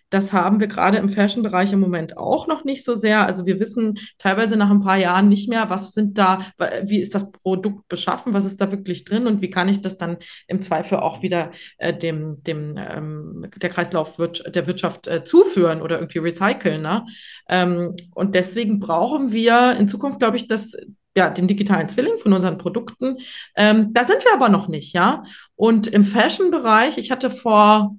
Das 0.10 0.34
haben 0.34 0.60
wir 0.60 0.68
gerade 0.68 0.98
im 0.98 1.10
Fashion-Bereich 1.10 1.74
im 1.74 1.80
Moment 1.80 2.18
auch 2.18 2.48
noch 2.48 2.64
nicht 2.64 2.84
so 2.84 2.96
sehr. 2.96 3.26
Also 3.26 3.46
wir 3.46 3.60
wissen 3.60 3.96
teilweise 4.18 4.56
nach 4.56 4.70
ein 4.70 4.80
paar 4.80 4.98
Jahren 4.98 5.28
nicht 5.30 5.50
mehr, 5.50 5.70
was 5.70 5.92
sind 5.92 6.18
da, 6.18 6.46
wie 6.84 7.00
ist 7.02 7.16
das 7.16 7.32
Produkt 7.32 7.88
beschaffen, 7.88 8.34
was 8.34 8.46
ist 8.46 8.62
da 8.62 8.72
wirklich 8.72 9.04
drin 9.04 9.28
und 9.28 9.42
wie 9.42 9.50
kann 9.50 9.70
ich 9.70 9.82
das 9.82 9.98
dann 9.98 10.18
im 10.48 10.62
Zweifel 10.62 11.00
auch 11.00 11.22
wieder 11.22 11.52
äh, 11.78 11.94
dem, 11.94 12.42
dem 12.44 12.78
ähm, 12.78 13.48
der 13.58 13.70
Kreislauf 13.70 14.18
der 14.18 14.68
Wirtschaft 14.68 15.08
äh, 15.08 15.24
zuführen 15.24 15.82
oder 15.82 16.00
irgendwie 16.00 16.20
recyceln. 16.20 16.82
Ne? 16.82 17.06
Ähm, 17.50 17.96
und 18.14 18.36
deswegen 18.36 18.80
brauchen 18.80 19.32
wir 19.32 19.76
in 19.78 19.88
Zukunft, 19.88 20.20
glaube 20.20 20.38
ich, 20.38 20.48
das 20.48 20.76
ja, 21.16 21.30
den 21.30 21.48
digitalen 21.48 21.90
Zwilling 21.90 22.18
von 22.20 22.34
unseren 22.34 22.58
Produkten. 22.58 23.18
Ähm, 23.56 23.94
da 23.94 24.06
sind 24.06 24.24
wir 24.24 24.34
aber 24.34 24.50
noch 24.50 24.68
nicht, 24.68 24.94
ja. 24.94 25.24
Und 25.56 25.88
im 25.88 26.04
Fashion-Bereich, 26.04 26.98
ich 26.98 27.12
hatte 27.12 27.30
vor 27.30 27.96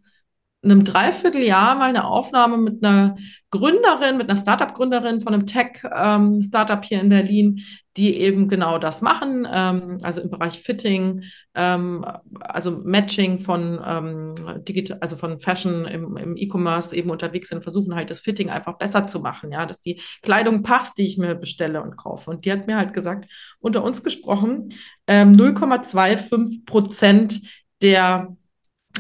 einem 0.63 0.85
Dreivierteljahr 0.85 1.75
mal 1.75 1.89
eine 1.89 2.05
Aufnahme 2.05 2.57
mit 2.57 2.85
einer 2.85 3.17
Gründerin, 3.51 4.17
mit 4.17 4.31
einer 4.31 4.39
Startup-Gründerin 4.39 5.21
von 5.21 5.35
einem 5.35 5.45
Tech-Startup 5.45 6.79
ähm, 6.79 6.83
hier 6.83 7.01
in 7.01 7.09
Berlin, 7.09 7.61
die 7.97 8.17
eben 8.17 8.49
genau 8.49 8.79
das 8.79 9.03
machen, 9.03 9.47
ähm, 9.53 9.99
also 10.03 10.21
im 10.21 10.31
Bereich 10.31 10.61
Fitting, 10.61 11.25
ähm, 11.55 12.05
also 12.41 12.81
Matching 12.85 13.41
von 13.41 13.81
ähm, 13.85 14.35
digital, 14.65 14.99
also 15.01 15.17
von 15.17 15.41
Fashion 15.41 15.85
im, 15.85 16.17
im 16.17 16.37
E-Commerce 16.37 16.97
eben 16.97 17.11
unterwegs 17.11 17.49
sind, 17.49 17.65
versuchen 17.65 17.95
halt 17.95 18.09
das 18.11 18.21
Fitting 18.21 18.49
einfach 18.49 18.79
besser 18.79 19.07
zu 19.09 19.21
machen, 19.21 19.51
ja, 19.53 19.67
dass 19.67 19.81
die 19.81 20.01
Kleidung 20.23 20.63
passt, 20.63 20.97
die 20.97 21.07
ich 21.07 21.19
mir 21.19 21.35
bestelle 21.35 21.83
und 21.83 21.97
kaufe. 21.97 22.31
Und 22.31 22.45
die 22.45 22.53
hat 22.53 22.69
mir 22.69 22.77
halt 22.77 22.95
gesagt, 22.95 23.31
unter 23.59 23.83
uns 23.83 24.03
gesprochen, 24.03 24.73
0,25 25.09 26.33
ähm, 26.33 26.65
Prozent 26.65 27.43
der 27.83 28.37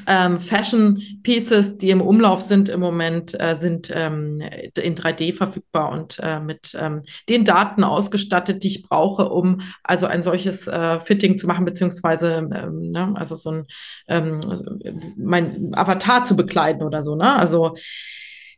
ähm, 0.06 0.40
Fashion 0.40 1.02
Pieces, 1.22 1.78
die 1.78 1.90
im 1.90 2.00
Umlauf 2.00 2.42
sind 2.42 2.68
im 2.68 2.80
Moment, 2.80 3.38
äh, 3.40 3.54
sind 3.54 3.90
ähm, 3.94 4.40
in 4.40 4.94
3D 4.94 5.34
verfügbar 5.34 5.92
und 5.92 6.18
äh, 6.22 6.40
mit 6.40 6.76
ähm, 6.78 7.02
den 7.28 7.44
Daten 7.44 7.84
ausgestattet, 7.84 8.62
die 8.62 8.68
ich 8.68 8.82
brauche, 8.82 9.28
um 9.28 9.60
also 9.82 10.06
ein 10.06 10.22
solches 10.22 10.66
äh, 10.66 10.98
Fitting 11.00 11.38
zu 11.38 11.46
machen, 11.46 11.64
beziehungsweise 11.64 12.48
ähm, 12.54 12.90
ne, 12.90 13.12
also 13.16 13.36
so 13.36 13.50
ein 13.50 13.66
ähm, 14.08 14.40
also 14.48 14.64
mein 15.16 15.72
Avatar 15.74 16.24
zu 16.24 16.36
bekleiden 16.36 16.82
oder 16.82 17.02
so. 17.02 17.14
Ne? 17.14 17.32
Also 17.32 17.76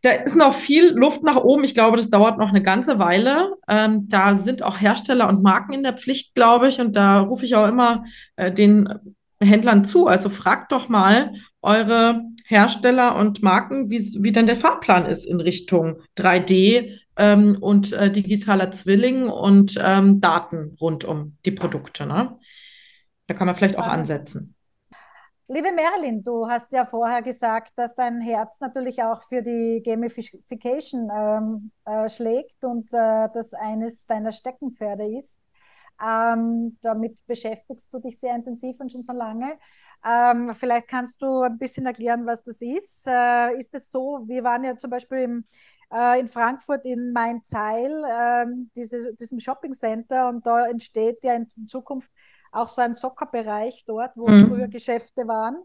da 0.03 0.11
ist 0.11 0.37
noch 0.37 0.55
viel 0.55 0.91
Luft 0.91 1.25
nach 1.25 1.37
oben. 1.37 1.65
Ich 1.65 1.73
glaube, 1.73 1.97
das 1.97 2.11
dauert 2.11 2.39
noch 2.39 2.51
eine 2.51 2.63
ganze 2.63 2.99
Weile. 2.99 3.55
Ähm, 3.67 4.07
da 4.09 4.35
sind 4.35 4.63
auch 4.63 4.79
Hersteller 4.79 5.29
und 5.29 5.43
Marken 5.43 5.73
in 5.73 5.83
der 5.83 5.95
Pflicht, 5.95 6.35
glaube 6.35 6.69
ich. 6.69 6.79
Und 6.79 6.95
da 6.95 7.21
rufe 7.21 7.47
ich 7.47 7.55
auch 7.55 7.67
immer 7.67 8.05
äh, 8.37 8.53
den 8.53 8.87
Händlern 9.45 9.85
zu. 9.85 10.07
Also 10.07 10.29
fragt 10.29 10.73
doch 10.73 10.89
mal 10.89 11.33
eure 11.63 12.23
Hersteller 12.47 13.17
und 13.17 13.43
Marken, 13.43 13.91
wie, 13.91 14.01
wie 14.23 14.33
denn 14.33 14.47
der 14.47 14.57
Fahrplan 14.57 15.07
ist 15.07 15.25
in 15.25 15.41
Richtung 15.41 16.03
3D 16.19 16.99
ähm, 17.17 17.57
und 17.61 17.93
äh, 17.93 18.11
digitaler 18.11 18.71
Zwilling 18.71 19.29
und 19.29 19.79
ähm, 19.83 20.21
Daten 20.21 20.77
rund 20.81 21.05
um 21.05 21.39
die 21.45 21.53
Produkte. 21.53 22.07
Ne? 22.07 22.39
Da 23.27 23.35
kann 23.35 23.47
man 23.47 23.57
vielleicht 23.57 23.79
auch 23.79 23.87
ansetzen. 23.87 24.55
Liebe 25.47 25.73
Marilyn, 25.73 26.25
du 26.25 26.49
hast 26.49 26.73
ja 26.73 26.87
vorher 26.87 27.21
gesagt, 27.21 27.73
dass 27.77 27.95
dein 27.95 28.23
Herz 28.23 28.61
natürlich 28.61 29.03
auch 29.03 29.23
für 29.25 29.43
die 29.43 29.83
Gamification 29.85 31.11
ähm, 31.15 31.71
äh, 31.85 32.09
schlägt 32.09 32.65
und 32.65 32.93
äh, 32.95 33.29
das 33.35 33.53
eines 33.53 34.07
deiner 34.07 34.33
Steckenpferde 34.33 35.19
ist. 35.19 35.37
Ähm, 36.05 36.77
damit 36.83 37.17
beschäftigst 37.27 37.93
du 37.93 37.99
dich 37.99 38.19
sehr 38.19 38.35
intensiv 38.35 38.79
und 38.81 38.93
schon 38.93 39.03
so 39.03 39.13
lange. 39.13 39.59
Ähm, 40.05 40.55
vielleicht 40.55 40.89
kannst 40.89 41.23
du 41.23 41.43
ein 41.43 41.59
bisschen 41.59 41.87
erklären, 41.87 42.27
was 42.27 42.43
das 42.43 42.61
ist. 42.61 43.07
Äh, 43.07 43.59
ist 43.59 43.75
es 43.75 43.91
so, 43.91 44.25
wir 44.27 44.45
waren 44.45 44.65
ja 44.65 44.77
zum 44.77 44.91
Beispiel 44.91 45.19
im, 45.19 45.45
äh, 45.91 46.21
in 46.21 46.29
Frankfurt 46.29 46.85
in 46.85 47.13
Main-Zeil, 47.13 48.05
äh, 48.05 48.47
diese, 48.77 49.15
diesem 49.15 49.41
Shopping 49.41 49.73
Center, 49.73 50.29
und 50.29 50.47
da 50.47 50.67
entsteht 50.67 51.25
ja 51.25 51.35
in 51.35 51.49
Zukunft 51.69 52.11
auch 52.53 52.69
so 52.69 52.83
ein 52.83 52.95
Soccerbereich 52.95 53.85
dort, 53.87 54.13
wo 54.17 54.29
mhm. 54.29 54.49
früher 54.49 54.69
Geschäfte 54.69 55.27
waren. 55.27 55.57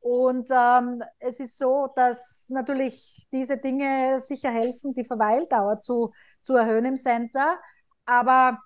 Und 0.00 0.48
ähm, 0.50 1.02
es 1.18 1.40
ist 1.40 1.58
so, 1.58 1.88
dass 1.96 2.46
natürlich 2.48 3.26
diese 3.32 3.56
Dinge 3.56 4.20
sicher 4.20 4.50
helfen, 4.50 4.94
die 4.94 5.04
Verweildauer 5.04 5.80
zu, 5.80 6.12
zu 6.42 6.54
erhöhen 6.54 6.84
im 6.84 6.96
Center. 6.96 7.58
Aber 8.04 8.58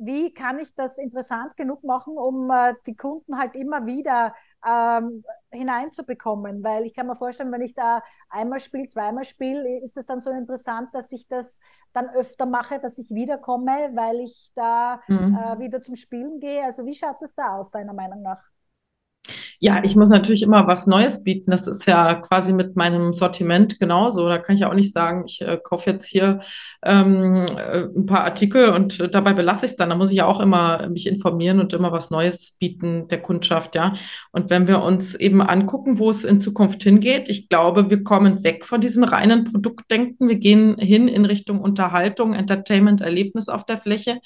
wie 0.00 0.32
kann 0.32 0.58
ich 0.58 0.74
das 0.74 0.98
interessant 0.98 1.56
genug 1.56 1.84
machen, 1.84 2.16
um 2.16 2.50
äh, 2.50 2.74
die 2.86 2.96
Kunden 2.96 3.38
halt 3.38 3.54
immer 3.54 3.86
wieder 3.86 4.34
ähm, 4.66 5.24
hineinzubekommen? 5.50 6.62
Weil 6.62 6.84
ich 6.84 6.94
kann 6.94 7.06
mir 7.06 7.16
vorstellen, 7.16 7.52
wenn 7.52 7.62
ich 7.62 7.74
da 7.74 8.02
einmal 8.28 8.60
spiele, 8.60 8.86
zweimal 8.86 9.24
spiele, 9.24 9.80
ist 9.80 9.96
es 9.96 10.06
dann 10.06 10.20
so 10.20 10.30
interessant, 10.30 10.90
dass 10.92 11.12
ich 11.12 11.28
das 11.28 11.58
dann 11.92 12.08
öfter 12.10 12.46
mache, 12.46 12.78
dass 12.78 12.98
ich 12.98 13.10
wiederkomme, 13.10 13.90
weil 13.94 14.20
ich 14.20 14.50
da 14.54 15.00
mhm. 15.08 15.36
äh, 15.36 15.58
wieder 15.58 15.80
zum 15.80 15.96
Spielen 15.96 16.40
gehe. 16.40 16.64
Also 16.64 16.84
wie 16.86 16.94
schaut 16.94 17.16
das 17.20 17.34
da 17.34 17.56
aus, 17.56 17.70
deiner 17.70 17.94
Meinung 17.94 18.22
nach? 18.22 18.53
Ja, 19.60 19.82
ich 19.84 19.96
muss 19.96 20.10
natürlich 20.10 20.42
immer 20.42 20.66
was 20.66 20.86
Neues 20.86 21.22
bieten. 21.22 21.50
Das 21.50 21.66
ist 21.66 21.86
ja 21.86 22.14
quasi 22.16 22.52
mit 22.52 22.76
meinem 22.76 23.12
Sortiment 23.14 23.78
genauso. 23.78 24.28
Da 24.28 24.38
kann 24.38 24.54
ich 24.54 24.60
ja 24.60 24.70
auch 24.70 24.74
nicht 24.74 24.92
sagen, 24.92 25.24
ich 25.26 25.40
äh, 25.40 25.58
kaufe 25.62 25.90
jetzt 25.90 26.06
hier 26.06 26.40
ähm, 26.84 27.46
äh, 27.56 27.84
ein 27.84 28.06
paar 28.06 28.24
Artikel 28.24 28.70
und 28.70 29.14
dabei 29.14 29.32
belasse 29.32 29.66
ich 29.66 29.72
es 29.72 29.76
dann. 29.76 29.90
Da 29.90 29.96
muss 29.96 30.10
ich 30.10 30.18
ja 30.18 30.26
auch 30.26 30.40
immer 30.40 30.88
mich 30.88 31.06
informieren 31.06 31.60
und 31.60 31.72
immer 31.72 31.92
was 31.92 32.10
Neues 32.10 32.56
bieten 32.58 33.08
der 33.08 33.22
Kundschaft, 33.22 33.74
ja. 33.74 33.94
Und 34.32 34.50
wenn 34.50 34.66
wir 34.66 34.82
uns 34.82 35.14
eben 35.14 35.40
angucken, 35.40 35.98
wo 35.98 36.10
es 36.10 36.24
in 36.24 36.40
Zukunft 36.40 36.82
hingeht, 36.82 37.28
ich 37.28 37.48
glaube, 37.48 37.90
wir 37.90 38.02
kommen 38.04 38.44
weg 38.44 38.64
von 38.64 38.80
diesem 38.80 39.04
reinen 39.04 39.44
Produktdenken. 39.44 40.28
Wir 40.28 40.36
gehen 40.36 40.76
hin 40.78 41.08
in 41.08 41.24
Richtung 41.24 41.60
Unterhaltung, 41.60 42.34
Entertainment, 42.34 43.00
Erlebnis 43.00 43.48
auf 43.48 43.64
der 43.64 43.76
Fläche 43.76 44.20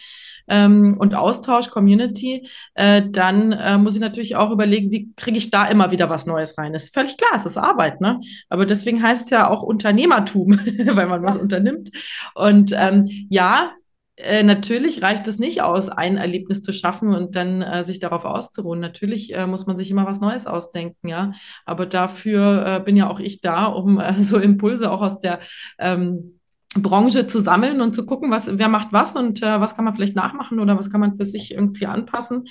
ähm, 0.48 0.96
und 0.98 1.14
Austausch, 1.14 1.70
Community. 1.70 2.48
Äh, 2.74 3.02
dann 3.10 3.52
äh, 3.52 3.78
muss 3.78 3.94
ich 3.94 4.00
natürlich 4.00 4.36
auch 4.36 4.50
überlegen, 4.50 4.90
wie 4.90 5.12
kriege 5.14 5.38
ich 5.38 5.50
da 5.50 5.66
immer 5.66 5.90
wieder 5.90 6.10
was 6.10 6.26
Neues 6.26 6.56
rein. 6.58 6.72
Das 6.72 6.84
ist 6.84 6.94
völlig 6.94 7.16
klar, 7.16 7.30
es 7.34 7.46
ist 7.46 7.56
Arbeit, 7.56 8.00
ne? 8.00 8.20
Aber 8.48 8.66
deswegen 8.66 9.02
heißt 9.02 9.24
es 9.24 9.30
ja 9.30 9.48
auch 9.48 9.62
Unternehmertum, 9.62 10.58
weil 10.86 11.06
man 11.06 11.22
was 11.22 11.36
unternimmt. 11.36 11.90
Und 12.34 12.72
ähm, 12.76 13.04
ja, 13.28 13.72
äh, 14.18 14.42
natürlich 14.42 15.00
reicht 15.02 15.28
es 15.28 15.38
nicht 15.38 15.62
aus, 15.62 15.88
ein 15.88 16.16
Erlebnis 16.16 16.60
zu 16.62 16.72
schaffen 16.72 17.14
und 17.14 17.36
dann 17.36 17.62
äh, 17.62 17.84
sich 17.84 18.00
darauf 18.00 18.24
auszuruhen. 18.24 18.80
Natürlich 18.80 19.34
äh, 19.34 19.46
muss 19.46 19.66
man 19.66 19.76
sich 19.76 19.90
immer 19.90 20.06
was 20.06 20.20
Neues 20.20 20.46
ausdenken, 20.46 21.08
ja. 21.08 21.32
Aber 21.64 21.86
dafür 21.86 22.66
äh, 22.66 22.80
bin 22.84 22.96
ja 22.96 23.08
auch 23.08 23.20
ich 23.20 23.40
da, 23.40 23.66
um 23.66 24.00
äh, 24.00 24.14
so 24.18 24.38
Impulse 24.38 24.90
auch 24.90 25.02
aus 25.02 25.20
der 25.20 25.38
ähm, 25.78 26.37
Branche 26.76 27.26
zu 27.26 27.40
sammeln 27.40 27.80
und 27.80 27.94
zu 27.94 28.04
gucken, 28.04 28.30
was, 28.30 28.58
wer 28.58 28.68
macht 28.68 28.92
was 28.92 29.16
und 29.16 29.42
äh, 29.42 29.60
was 29.60 29.74
kann 29.74 29.84
man 29.84 29.94
vielleicht 29.94 30.16
nachmachen 30.16 30.60
oder 30.60 30.78
was 30.78 30.90
kann 30.90 31.00
man 31.00 31.14
für 31.14 31.24
sich 31.24 31.52
irgendwie 31.52 31.86
anpassen. 31.86 32.44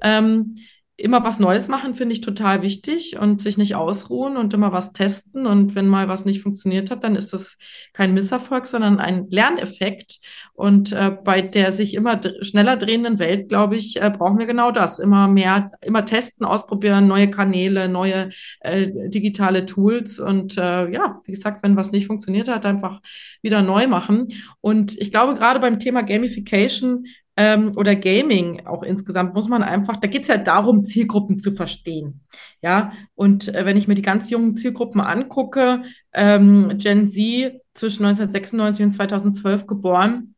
Ähm, 0.00 0.54
immer 0.96 1.24
was 1.24 1.40
Neues 1.40 1.66
machen, 1.66 1.94
finde 1.94 2.12
ich 2.12 2.20
total 2.20 2.62
wichtig 2.62 3.18
und 3.18 3.42
sich 3.42 3.58
nicht 3.58 3.74
ausruhen 3.74 4.36
und 4.36 4.54
immer 4.54 4.72
was 4.72 4.92
testen. 4.92 5.44
Und 5.44 5.74
wenn 5.74 5.88
mal 5.88 6.08
was 6.08 6.24
nicht 6.24 6.40
funktioniert 6.40 6.90
hat, 6.90 7.02
dann 7.02 7.16
ist 7.16 7.32
das 7.32 7.58
kein 7.92 8.14
Misserfolg, 8.14 8.68
sondern 8.68 9.00
ein 9.00 9.26
Lerneffekt. 9.28 10.20
Und 10.52 10.92
äh, 10.92 11.10
bei 11.10 11.42
der 11.42 11.72
sich 11.72 11.94
immer 11.94 12.20
schneller 12.42 12.76
drehenden 12.76 13.18
Welt, 13.18 13.48
glaube 13.48 13.74
ich, 13.74 14.00
äh, 14.00 14.10
brauchen 14.16 14.38
wir 14.38 14.46
genau 14.46 14.70
das. 14.70 15.00
Immer 15.00 15.26
mehr, 15.26 15.70
immer 15.80 16.04
testen, 16.04 16.46
ausprobieren, 16.46 17.08
neue 17.08 17.28
Kanäle, 17.28 17.88
neue 17.88 18.30
äh, 18.60 19.08
digitale 19.08 19.66
Tools. 19.66 20.20
Und 20.20 20.56
äh, 20.56 20.90
ja, 20.92 21.20
wie 21.24 21.32
gesagt, 21.32 21.64
wenn 21.64 21.76
was 21.76 21.90
nicht 21.90 22.06
funktioniert 22.06 22.46
hat, 22.48 22.66
einfach 22.66 23.00
wieder 23.42 23.62
neu 23.62 23.88
machen. 23.88 24.28
Und 24.60 24.96
ich 24.96 25.10
glaube, 25.10 25.34
gerade 25.34 25.58
beim 25.58 25.80
Thema 25.80 26.02
Gamification 26.02 27.06
ähm, 27.36 27.72
oder 27.76 27.96
Gaming 27.96 28.66
auch 28.66 28.82
insgesamt 28.82 29.34
muss 29.34 29.48
man 29.48 29.62
einfach, 29.62 29.96
da 29.96 30.06
geht 30.06 30.22
es 30.22 30.28
ja 30.28 30.36
darum, 30.36 30.84
Zielgruppen 30.84 31.38
zu 31.38 31.52
verstehen. 31.52 32.20
Ja, 32.62 32.92
und 33.14 33.54
äh, 33.54 33.66
wenn 33.66 33.76
ich 33.76 33.88
mir 33.88 33.94
die 33.94 34.02
ganz 34.02 34.30
jungen 34.30 34.56
Zielgruppen 34.56 35.00
angucke, 35.00 35.82
ähm, 36.12 36.74
Gen 36.78 37.08
Z 37.08 37.60
zwischen 37.74 38.04
1996 38.04 38.84
und 38.84 38.92
2012 38.92 39.66
geboren, 39.66 40.34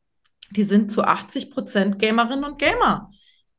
die 0.50 0.62
sind 0.62 0.90
zu 0.90 1.02
80 1.02 1.50
Prozent 1.50 1.98
Gamerinnen 1.98 2.44
und 2.44 2.59
Gamer. 2.59 3.11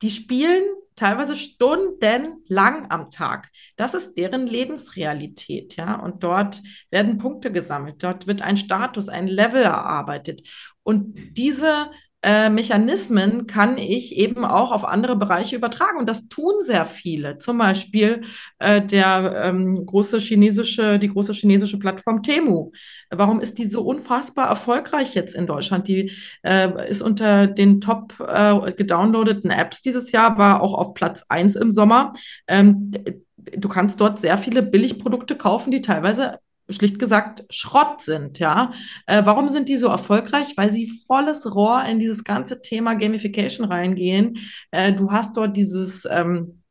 Die 0.01 0.09
spielen 0.09 0.63
teilweise 0.95 1.35
stundenlang 1.35 2.89
am 2.89 3.11
Tag. 3.11 3.51
Das 3.75 3.93
ist 3.93 4.15
deren 4.17 4.47
Lebensrealität, 4.47 5.75
ja. 5.75 5.95
Und 5.99 6.23
dort 6.23 6.61
werden 6.89 7.17
Punkte 7.19 7.51
gesammelt, 7.51 8.03
dort 8.03 8.27
wird 8.27 8.41
ein 8.41 8.57
Status, 8.57 9.07
ein 9.07 9.27
Level 9.27 9.61
erarbeitet. 9.61 10.41
Und 10.83 11.37
diese 11.37 11.91
äh, 12.27 12.49
Mechanismen 12.49 13.47
kann 13.47 13.77
ich 13.77 14.17
eben 14.17 14.43
auch 14.43 14.73
auf 14.73 14.83
andere 14.83 15.15
Bereiche 15.15 15.55
übertragen. 15.55 15.97
Und 15.97 16.09
das 16.09 16.27
tun 16.27 16.55
sehr 16.59 16.85
viele. 16.85 17.37
Zum 17.37 17.57
Beispiel 17.57 18.23
äh, 18.59 18.81
der 18.81 19.43
ähm, 19.45 19.85
große 19.85 20.19
chinesische, 20.19 20.99
die 20.99 21.07
große 21.07 21.31
chinesische 21.31 21.79
Plattform 21.79 22.21
Temu. 22.23 22.73
Warum 23.09 23.39
ist 23.39 23.59
die 23.59 23.67
so 23.67 23.81
unfassbar 23.81 24.49
erfolgreich 24.49 25.15
jetzt 25.15 25.35
in 25.35 25.47
Deutschland? 25.47 25.87
Die 25.87 26.11
äh, 26.43 26.89
ist 26.89 27.01
unter 27.01 27.47
den 27.47 27.79
top 27.79 28.15
äh, 28.19 28.73
gedownloadeten 28.73 29.49
Apps 29.49 29.81
dieses 29.81 30.11
Jahr, 30.11 30.37
war 30.37 30.61
auch 30.61 30.73
auf 30.73 30.95
Platz 30.95 31.23
1 31.29 31.55
im 31.55 31.71
Sommer. 31.71 32.11
Ähm, 32.49 32.91
du 33.37 33.69
kannst 33.69 34.01
dort 34.01 34.19
sehr 34.19 34.37
viele 34.37 34.63
Billigprodukte 34.63 35.37
kaufen, 35.37 35.71
die 35.71 35.79
teilweise 35.79 36.39
schlicht 36.69 36.99
gesagt 36.99 37.45
Schrott 37.49 38.01
sind, 38.01 38.39
ja. 38.39 38.71
Äh, 39.05 39.25
warum 39.25 39.49
sind 39.49 39.69
die 39.69 39.77
so 39.77 39.87
erfolgreich? 39.87 40.53
Weil 40.57 40.71
sie 40.71 40.91
volles 41.07 41.55
Rohr 41.55 41.83
in 41.85 41.99
dieses 41.99 42.23
ganze 42.23 42.61
Thema 42.61 42.95
Gamification 42.95 43.67
reingehen. 43.67 44.37
Äh, 44.71 44.93
du 44.93 45.11
hast 45.11 45.37
dort 45.37 45.55
dieses 45.55 46.07
ähm, 46.09 46.61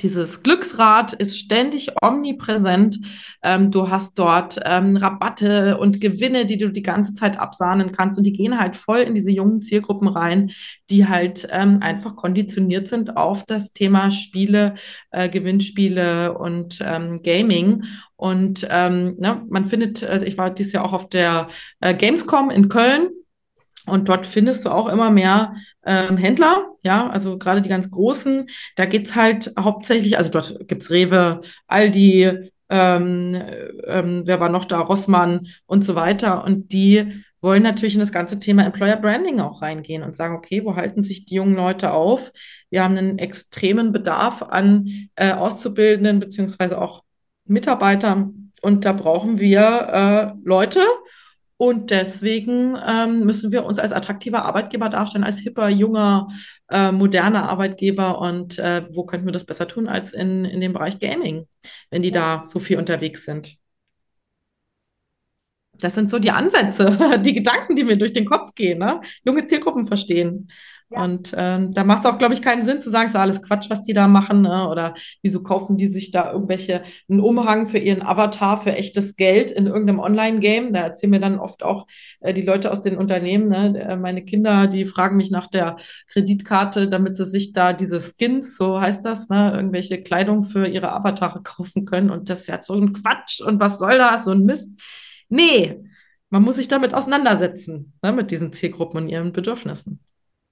dieses 0.00 0.42
Glücksrad 0.42 1.12
ist 1.12 1.38
ständig 1.38 1.90
omnipräsent. 2.02 2.98
Ähm, 3.42 3.70
du 3.70 3.90
hast 3.90 4.18
dort 4.18 4.58
ähm, 4.64 4.96
Rabatte 4.96 5.78
und 5.78 6.00
Gewinne, 6.00 6.46
die 6.46 6.58
du 6.58 6.70
die 6.70 6.82
ganze 6.82 7.14
Zeit 7.14 7.38
absahnen 7.38 7.92
kannst. 7.92 8.18
Und 8.18 8.24
die 8.24 8.32
gehen 8.32 8.58
halt 8.58 8.76
voll 8.76 9.00
in 9.00 9.14
diese 9.14 9.30
jungen 9.30 9.62
Zielgruppen 9.62 10.08
rein, 10.08 10.50
die 10.90 11.08
halt 11.08 11.46
ähm, 11.50 11.78
einfach 11.80 12.16
konditioniert 12.16 12.88
sind 12.88 13.16
auf 13.16 13.44
das 13.44 13.72
Thema 13.72 14.10
Spiele, 14.10 14.74
äh, 15.10 15.28
Gewinnspiele 15.28 16.36
und 16.38 16.78
ähm, 16.82 17.22
Gaming. 17.22 17.84
Und 18.16 18.66
ähm, 18.70 19.16
ne, 19.18 19.42
man 19.48 19.66
findet, 19.66 20.02
also 20.02 20.24
ich 20.24 20.38
war 20.38 20.50
dieses 20.50 20.72
Jahr 20.72 20.84
auch 20.84 20.92
auf 20.92 21.08
der 21.08 21.48
äh, 21.80 21.94
Gamescom 21.94 22.50
in 22.50 22.68
Köln 22.68 23.10
und 23.86 24.08
dort 24.08 24.26
findest 24.26 24.64
du 24.64 24.70
auch 24.70 24.88
immer 24.88 25.10
mehr 25.10 25.54
ähm, 25.84 26.16
Händler, 26.16 26.66
ja, 26.82 27.08
also 27.08 27.38
gerade 27.38 27.62
die 27.62 27.68
ganz 27.68 27.90
großen. 27.90 28.48
Da 28.74 28.86
geht's 28.86 29.14
halt 29.14 29.52
hauptsächlich, 29.58 30.18
also 30.18 30.30
dort 30.30 30.68
gibt's 30.68 30.90
Rewe, 30.90 31.40
Aldi, 31.66 32.50
ähm, 32.68 33.42
ähm, 33.86 34.22
wer 34.24 34.40
war 34.40 34.48
noch 34.48 34.64
da, 34.64 34.80
Rossmann 34.80 35.48
und 35.66 35.84
so 35.84 35.94
weiter. 35.94 36.44
Und 36.44 36.72
die 36.72 37.22
wollen 37.40 37.62
natürlich 37.62 37.94
in 37.94 38.00
das 38.00 38.12
ganze 38.12 38.38
Thema 38.38 38.64
Employer 38.64 38.96
Branding 38.96 39.40
auch 39.40 39.62
reingehen 39.62 40.02
und 40.02 40.16
sagen, 40.16 40.34
okay, 40.34 40.64
wo 40.64 40.74
halten 40.74 41.04
sich 41.04 41.26
die 41.26 41.36
jungen 41.36 41.54
Leute 41.54 41.92
auf? 41.92 42.32
Wir 42.70 42.82
haben 42.82 42.96
einen 42.96 43.18
extremen 43.18 43.92
Bedarf 43.92 44.42
an 44.42 45.08
äh, 45.14 45.32
Auszubildenden 45.32 46.18
beziehungsweise 46.18 46.80
auch 46.80 47.04
Mitarbeitern 47.44 48.52
und 48.62 48.84
da 48.84 48.92
brauchen 48.92 49.38
wir 49.38 50.34
äh, 50.34 50.38
Leute 50.44 50.80
und 51.58 51.90
deswegen 51.90 52.76
ähm, 52.86 53.24
müssen 53.24 53.50
wir 53.50 53.64
uns 53.64 53.78
als 53.78 53.92
attraktiver 53.92 54.44
Arbeitgeber 54.44 54.90
darstellen, 54.90 55.24
als 55.24 55.38
hipper, 55.38 55.68
junger, 55.68 56.28
äh, 56.68 56.92
moderner 56.92 57.48
Arbeitgeber. 57.48 58.20
Und 58.20 58.58
äh, 58.58 58.86
wo 58.90 59.04
könnten 59.04 59.26
wir 59.26 59.32
das 59.32 59.46
besser 59.46 59.66
tun 59.66 59.88
als 59.88 60.12
in, 60.12 60.44
in 60.44 60.60
dem 60.60 60.74
Bereich 60.74 60.98
Gaming, 60.98 61.48
wenn 61.90 62.02
die 62.02 62.10
da 62.10 62.42
so 62.44 62.58
viel 62.58 62.78
unterwegs 62.78 63.24
sind? 63.24 63.56
Das 65.78 65.94
sind 65.94 66.10
so 66.10 66.18
die 66.18 66.30
Ansätze, 66.30 67.20
die 67.24 67.34
Gedanken, 67.34 67.74
die 67.74 67.84
mir 67.84 67.96
durch 67.96 68.12
den 68.12 68.26
Kopf 68.26 68.54
gehen. 68.54 68.78
Ne? 68.78 69.00
Junge 69.24 69.44
Zielgruppen 69.44 69.86
verstehen. 69.86 70.50
Und 70.88 71.34
ähm, 71.36 71.74
da 71.74 71.82
macht 71.82 72.04
es 72.04 72.06
auch, 72.06 72.16
glaube 72.16 72.34
ich, 72.34 72.42
keinen 72.42 72.64
Sinn 72.64 72.80
zu 72.80 72.90
sagen, 72.90 73.08
ist 73.08 73.16
alles 73.16 73.42
Quatsch, 73.42 73.68
was 73.70 73.82
die 73.82 73.92
da 73.92 74.06
machen. 74.06 74.42
Ne? 74.42 74.68
Oder 74.68 74.94
wieso 75.20 75.42
kaufen 75.42 75.76
die 75.76 75.88
sich 75.88 76.12
da 76.12 76.32
irgendwelche, 76.32 76.82
einen 77.08 77.18
Umhang 77.18 77.66
für 77.66 77.78
ihren 77.78 78.02
Avatar 78.02 78.62
für 78.62 78.72
echtes 78.72 79.16
Geld 79.16 79.50
in 79.50 79.66
irgendeinem 79.66 79.98
Online-Game? 79.98 80.72
Da 80.72 80.80
erzählen 80.80 81.10
mir 81.10 81.18
dann 81.18 81.40
oft 81.40 81.64
auch 81.64 81.88
äh, 82.20 82.32
die 82.32 82.42
Leute 82.42 82.70
aus 82.70 82.82
den 82.82 82.96
Unternehmen, 82.96 83.48
ne? 83.48 83.78
Äh, 83.80 83.96
meine 83.96 84.24
Kinder, 84.24 84.68
die 84.68 84.86
fragen 84.86 85.16
mich 85.16 85.32
nach 85.32 85.48
der 85.48 85.74
Kreditkarte, 86.06 86.88
damit 86.88 87.16
sie 87.16 87.24
sich 87.24 87.52
da 87.52 87.72
diese 87.72 88.00
Skins, 88.00 88.56
so 88.56 88.80
heißt 88.80 89.04
das, 89.04 89.28
ne? 89.28 89.54
irgendwelche 89.56 90.00
Kleidung 90.02 90.44
für 90.44 90.68
ihre 90.68 90.92
Avatare 90.92 91.42
kaufen 91.42 91.84
können. 91.84 92.10
Und 92.10 92.30
das 92.30 92.42
ist 92.42 92.46
ja 92.46 92.62
so 92.62 92.74
ein 92.74 92.92
Quatsch. 92.92 93.40
Und 93.40 93.58
was 93.58 93.80
soll 93.80 93.98
das? 93.98 94.24
So 94.24 94.30
ein 94.30 94.44
Mist. 94.44 94.80
Nee, 95.28 95.80
man 96.30 96.42
muss 96.42 96.56
sich 96.56 96.68
damit 96.68 96.94
auseinandersetzen, 96.94 97.94
ne? 98.02 98.12
mit 98.12 98.30
diesen 98.30 98.52
Zielgruppen 98.52 99.02
und 99.02 99.08
ihren 99.08 99.32
Bedürfnissen. 99.32 100.05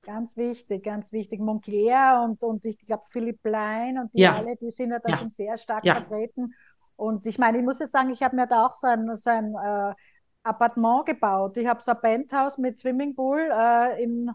Ganz 0.04 0.36
wichtig, 0.36 0.84
ganz 0.84 1.12
wichtig. 1.12 1.40
Moncler 1.40 2.24
und, 2.24 2.42
und 2.42 2.64
ich 2.64 2.78
glaube 2.78 3.04
Philipp 3.08 3.42
Plein 3.42 3.98
und 3.98 4.12
die 4.14 4.20
ja. 4.20 4.36
alle, 4.36 4.56
die 4.56 4.70
sind 4.70 4.90
ja 4.90 4.98
da 4.98 5.10
ja. 5.10 5.16
schon 5.16 5.30
sehr 5.30 5.56
stark 5.56 5.84
ja. 5.84 5.94
vertreten. 5.94 6.54
Und 6.96 7.26
ich 7.26 7.38
meine, 7.38 7.58
ich 7.58 7.64
muss 7.64 7.78
jetzt 7.78 7.92
sagen, 7.92 8.10
ich 8.10 8.22
habe 8.22 8.36
mir 8.36 8.46
da 8.46 8.66
auch 8.66 8.74
so 8.74 8.86
ein, 8.86 9.14
so 9.16 9.30
ein 9.30 9.54
äh, 9.54 9.94
Appartement 10.42 11.06
gebaut. 11.06 11.56
Ich 11.56 11.66
habe 11.66 11.82
so 11.82 11.92
ein 11.92 12.00
Penthouse 12.00 12.58
mit 12.58 12.78
Swimmingpool 12.78 13.50
äh, 13.50 14.02
in, 14.02 14.30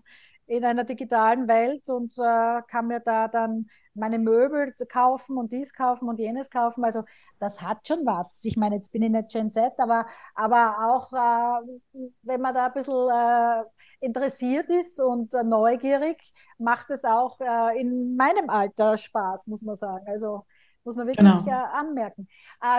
in 0.50 0.66
einer 0.66 0.84
digitalen 0.84 1.48
Welt 1.48 1.90
und 1.90 2.12
äh, 2.18 2.62
kann 2.68 2.88
mir 2.88 3.00
da 3.00 3.28
dann 3.28 3.68
meine 3.94 4.18
Möbel 4.18 4.74
kaufen 4.92 5.38
und 5.38 5.52
dies 5.52 5.74
kaufen 5.74 6.10
und 6.10 6.20
jenes 6.20 6.50
kaufen. 6.50 6.84
Also 6.84 7.04
das 7.40 7.62
hat 7.62 7.88
schon 7.88 8.04
was. 8.06 8.44
Ich 8.44 8.58
meine, 8.58 8.76
jetzt 8.76 8.92
bin 8.92 9.04
ich 9.04 9.12
nicht 9.12 9.30
Gen 9.30 9.52
Z, 9.52 9.74
aber, 9.78 10.08
aber 10.34 10.90
auch 10.90 11.14
äh, 11.14 12.10
wenn 12.24 12.42
man 12.42 12.56
da 12.56 12.66
ein 12.66 12.74
bisschen 12.74 13.10
äh, 13.12 13.64
interessiert 14.04 14.70
ist 14.70 15.00
und 15.00 15.36
äh, 15.36 15.44
neugierig, 15.44 16.34
macht 16.58 16.90
es 16.90 17.06
auch 17.06 17.40
äh, 17.42 17.80
in 17.80 18.16
meinem 18.16 18.50
Alter 18.50 18.98
Spaß, 18.98 19.46
muss 19.46 19.62
man 19.62 19.76
sagen. 19.76 20.06
Also 20.08 20.46
muss 20.84 20.96
man 20.96 21.06
wirklich 21.06 21.28
genau. 21.28 21.46
Äh, 21.46 21.52
anmerken. 21.52 22.28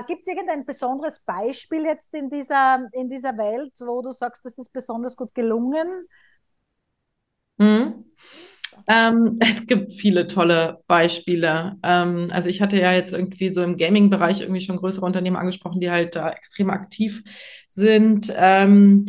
Gibt 0.09 0.23
es 0.23 0.27
irgendein 0.27 0.65
besonderes 0.65 1.21
Beispiel 1.21 1.85
jetzt 1.85 2.13
in 2.15 2.31
dieser, 2.31 2.89
in 2.93 3.09
dieser 3.09 3.37
Welt, 3.37 3.75
wo 3.79 4.03
du 4.03 4.11
sagst, 4.11 4.45
das 4.45 4.59
ist 4.59 4.73
besonders 4.73 5.15
gut 5.15 5.35
gelungen? 5.35 6.09
Mhm. 7.61 8.05
Ähm, 8.89 9.37
es 9.41 9.67
gibt 9.67 9.93
viele 9.93 10.27
tolle 10.29 10.81
Beispiele. 10.89 11.77
Ähm, 11.83 12.29
also 12.33 12.49
ich 12.49 12.63
hatte 12.63 12.81
ja 12.81 12.93
jetzt 12.93 13.13
irgendwie 13.13 13.55
so 13.55 13.63
im 13.63 13.77
Gaming-Bereich 13.77 14.43
irgendwie 14.43 14.61
schon 14.61 14.77
größere 14.77 15.07
Unternehmen 15.07 15.37
angesprochen, 15.37 15.81
die 15.81 15.91
halt 15.91 16.17
da 16.17 16.31
extrem 16.31 16.71
aktiv 16.71 17.23
sind. 17.69 18.33
Ähm, 18.37 19.07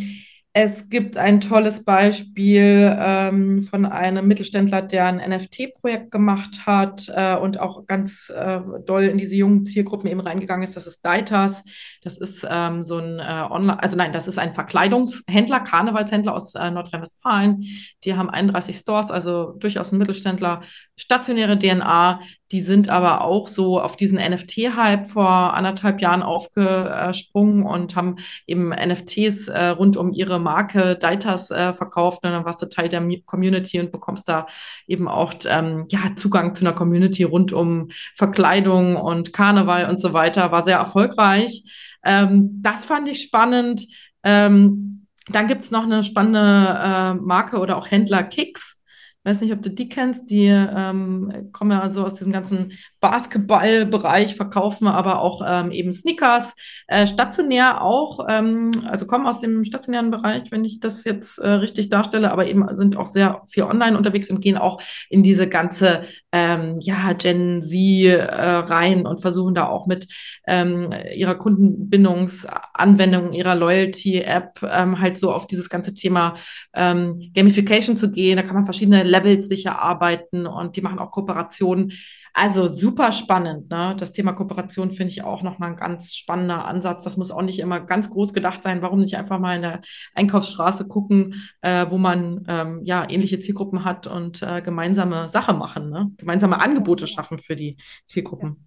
es 0.54 0.90
gibt 0.90 1.16
ein 1.16 1.40
tolles 1.40 1.86
Beispiel 1.86 2.94
ähm, 3.00 3.64
von 3.64 3.86
einem 3.86 4.28
Mittelständler, 4.28 4.82
der 4.82 5.06
ein 5.06 5.18
NFT-Projekt 5.18 6.12
gemacht 6.12 6.66
hat 6.66 7.10
äh, 7.16 7.38
und 7.38 7.58
auch 7.58 7.86
ganz 7.86 8.30
äh, 8.30 8.60
doll 8.86 9.04
in 9.04 9.18
diese 9.18 9.38
jungen 9.38 9.66
Zielgruppen 9.66 10.10
eben 10.10 10.20
reingegangen 10.20 10.64
ist. 10.64 10.76
Das 10.76 10.88
ist 10.88 11.06
Deitas. 11.06 11.64
Das 12.04 12.18
ist 12.18 12.46
ähm, 12.50 12.84
so 12.84 12.98
ein 12.98 13.20
äh, 13.20 13.48
Online, 13.50 13.82
also 13.82 13.96
nein, 13.96 14.12
das 14.12 14.28
ist 14.28 14.40
ein 14.40 14.54
Verkleidungshändler, 14.54 15.62
Karnevalshändler 15.62 16.36
aus 16.36 16.54
äh, 16.56 16.70
Nordrhein-Westfalen. 16.70 17.64
Die 18.04 18.16
haben 18.16 18.30
31 18.30 18.76
Stores, 18.76 19.10
also 19.10 19.54
durchaus 19.54 19.94
ein 19.94 20.00
Mittelständler, 20.00 20.64
stationäre 21.02 21.58
DNA, 21.58 22.22
die 22.52 22.60
sind 22.60 22.90
aber 22.90 23.22
auch 23.22 23.48
so 23.48 23.80
auf 23.80 23.96
diesen 23.96 24.18
NFT-Hype 24.18 25.08
vor 25.08 25.54
anderthalb 25.54 26.00
Jahren 26.02 26.22
aufgesprungen 26.22 27.64
und 27.64 27.96
haben 27.96 28.18
eben 28.46 28.70
NFTs 28.70 29.48
äh, 29.48 29.68
rund 29.70 29.98
um 29.98 30.12
ihre 30.12 30.40
Marke 30.40 30.96
Deitas 30.96 31.50
äh, 31.50 31.74
verkauft. 31.74 32.24
Und 32.24 32.32
dann 32.32 32.46
warst 32.46 32.62
du 32.62 32.68
Teil 32.68 32.90
der 32.90 33.02
Community 33.26 33.80
und 33.80 33.92
bekommst 33.92 34.30
da 34.30 34.46
eben 34.88 35.08
auch 35.08 35.34
ähm, 35.48 35.86
ja, 35.90 36.16
Zugang 36.16 36.54
zu 36.54 36.66
einer 36.66 36.76
Community 36.76 37.24
rund 37.24 37.52
um 37.52 37.88
Verkleidung 38.16 38.96
und 38.96 39.34
Karneval 39.34 39.90
und 39.90 40.00
so 40.00 40.14
weiter. 40.14 40.52
War 40.52 40.64
sehr 40.64 40.78
erfolgreich. 40.78 41.64
Ähm, 42.04 42.62
das 42.62 42.86
fand 42.86 43.08
ich 43.08 43.24
spannend. 43.24 43.88
Ähm, 44.24 45.08
dann 45.30 45.48
gibt's 45.48 45.72
noch 45.72 45.84
eine 45.84 46.04
spannende 46.04 46.40
äh, 46.40 47.14
Marke 47.16 47.60
oder 47.60 47.78
auch 47.78 47.90
Händler 47.90 48.24
Kicks 48.24 48.81
weiß 49.24 49.42
nicht, 49.42 49.54
ob 49.54 49.62
du 49.62 49.70
die 49.70 49.88
kennst, 49.88 50.32
die 50.32 50.48
ähm, 50.48 51.50
kommen 51.52 51.72
ja 51.72 51.90
so 51.90 52.04
aus 52.04 52.16
diesem 52.16 52.34
ganzen 52.34 52.74
Basketballbereich, 53.00 54.36
verkaufen 54.36 54.88
aber 54.88 55.20
auch 55.20 55.44
ähm, 55.48 55.72
eben 55.72 55.94
Sneakers, 55.94 56.56
äh, 56.88 57.06
stationär 57.06 57.84
auch, 57.84 58.26
ähm, 58.28 58.72
also 58.90 59.06
kommen 59.06 59.28
aus 59.28 59.40
dem 59.40 59.64
stationären 59.64 60.10
Bereich, 60.10 60.44
wenn 60.50 60.66
ich 60.66 60.80
das 60.80 61.04
jetzt 61.04 61.38
äh, 61.38 61.50
richtig 61.50 61.90
darstelle, 61.90 62.32
aber 62.32 62.48
eben 62.48 62.76
sind 62.76 62.98
auch 62.98 63.06
sehr 63.06 63.44
viel 63.48 63.64
online 63.64 63.96
unterwegs 63.96 64.32
und 64.32 64.42
gehen 64.42 64.58
auch 64.58 64.82
in 65.10 65.22
diese 65.22 65.48
ganze 65.48 66.02
ähm, 66.32 66.78
ja, 66.80 67.14
Gen 67.14 67.62
Z 67.62 67.78
äh, 67.78 68.24
rein 68.34 69.06
und 69.06 69.22
versuchen 69.22 69.54
da 69.54 69.68
auch 69.68 69.86
mit 69.86 70.08
ähm, 70.48 70.92
ihrer 71.16 71.36
Kundenbindungsanwendung, 71.36 73.34
ihrer 73.34 73.54
Loyalty-App 73.54 74.62
ähm, 74.64 75.00
halt 75.00 75.20
so 75.20 75.32
auf 75.32 75.46
dieses 75.46 75.70
ganze 75.70 75.94
Thema 75.94 76.34
Gamification 76.74 77.98
zu 77.98 78.12
gehen. 78.12 78.38
Da 78.38 78.44
kann 78.44 78.56
man 78.56 78.66
verschiedene 78.66 79.04
Levels 79.12 79.48
sich 79.48 79.66
erarbeiten 79.66 80.48
und 80.48 80.76
die 80.76 80.82
machen 80.82 81.00
auch 81.00 81.12
Kooperationen. 81.12 81.94
Also 82.34 82.68
super 82.68 83.12
spannend. 83.12 83.70
Ne? 83.70 83.96
Das 84.00 84.14
Thema 84.14 84.32
Kooperation 84.32 84.92
finde 84.92 85.12
ich 85.12 85.24
auch 85.24 85.44
nochmal 85.44 85.72
ein 85.72 85.76
ganz 85.76 86.16
spannender 86.16 86.66
Ansatz. 86.66 87.04
Das 87.04 87.18
muss 87.18 87.30
auch 87.30 87.42
nicht 87.42 87.60
immer 87.60 87.82
ganz 87.82 88.10
groß 88.10 88.34
gedacht 88.34 88.64
sein. 88.64 88.82
Warum 88.82 89.00
nicht 89.00 89.18
einfach 89.18 89.38
mal 89.38 89.58
in 89.58 89.62
der 89.64 89.82
Einkaufsstraße 90.16 90.88
gucken, 90.88 91.36
äh, 91.62 91.88
wo 91.90 91.98
man 91.98 92.46
ähm, 92.48 92.82
ja 92.84 93.08
ähnliche 93.10 93.40
Zielgruppen 93.40 93.84
hat 93.84 94.08
und 94.08 94.42
äh, 94.42 94.62
gemeinsame 94.62 95.28
Sache 95.28 95.54
machen, 95.54 95.90
ne? 95.90 96.12
gemeinsame 96.18 96.62
Angebote 96.62 97.06
schaffen 97.06 97.38
für 97.38 97.56
die 97.56 97.78
Zielgruppen. 98.06 98.66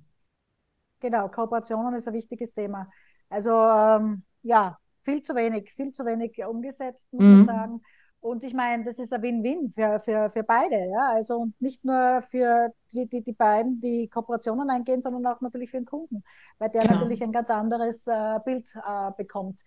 Genau, 1.01 1.29
Kooperationen 1.29 1.95
ist 1.95 2.07
ein 2.07 2.15
wichtiges 2.15 2.53
Thema. 2.53 2.91
Also 3.31 3.51
ähm, 3.51 4.23
ja, 4.43 4.79
viel 5.05 5.23
zu 5.23 5.35
wenig, 5.35 5.73
viel 5.73 5.93
zu 5.93 6.05
wenig 6.05 6.43
umgesetzt, 6.45 7.13
muss 7.13 7.25
mhm. 7.25 7.41
ich 7.41 7.47
sagen. 7.47 7.81
Und 8.25 8.43
ich 8.43 8.55
meine, 8.55 8.85
das 8.85 8.99
ist 8.99 9.13
ein 9.13 9.21
Win-Win 9.21 9.75
für, 9.75 10.01
für, 10.01 10.31
für 10.31 10.43
beide, 10.45 10.77
ja. 10.89 11.11
Also 11.13 11.37
und 11.37 11.61
nicht 11.61 11.85
nur 11.85 12.23
für 12.31 12.73
die, 12.91 13.07
die, 13.07 13.23
die 13.23 13.35
beiden, 13.35 13.83
die 13.83 14.09
Kooperationen 14.09 14.71
eingehen, 14.71 15.03
sondern 15.03 15.27
auch 15.27 15.43
natürlich 15.43 15.71
für 15.71 15.77
den 15.77 15.85
Kunden, 15.85 16.25
weil 16.59 16.71
der 16.71 16.83
genau. 16.83 16.95
natürlich 16.95 17.23
ein 17.23 17.33
ganz 17.33 17.51
anderes 17.51 18.07
äh, 18.07 18.39
Bild 18.43 18.75
äh, 18.77 19.11
bekommt. 19.19 19.61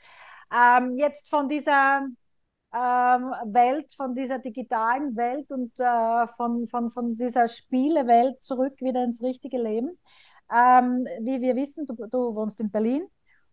Ähm, 0.52 0.98
jetzt 0.98 1.30
von 1.30 1.48
dieser 1.48 2.08
ähm, 2.74 3.34
Welt, 3.54 3.94
von 3.96 4.16
dieser 4.16 4.40
digitalen 4.40 5.16
Welt 5.16 5.52
und 5.52 5.80
äh, 5.80 6.28
von, 6.36 6.68
von, 6.68 6.90
von 6.90 7.16
dieser 7.16 7.50
Spielewelt 7.50 8.42
zurück 8.42 8.82
wieder 8.82 9.04
ins 9.04 9.22
richtige 9.22 9.62
Leben. 9.62 10.00
Ähm, 10.52 11.06
wie 11.22 11.42
wir 11.42 11.56
wissen, 11.56 11.86
du, 11.86 11.94
du 11.94 12.34
wohnst 12.34 12.60
in 12.60 12.72
Berlin. 12.72 13.08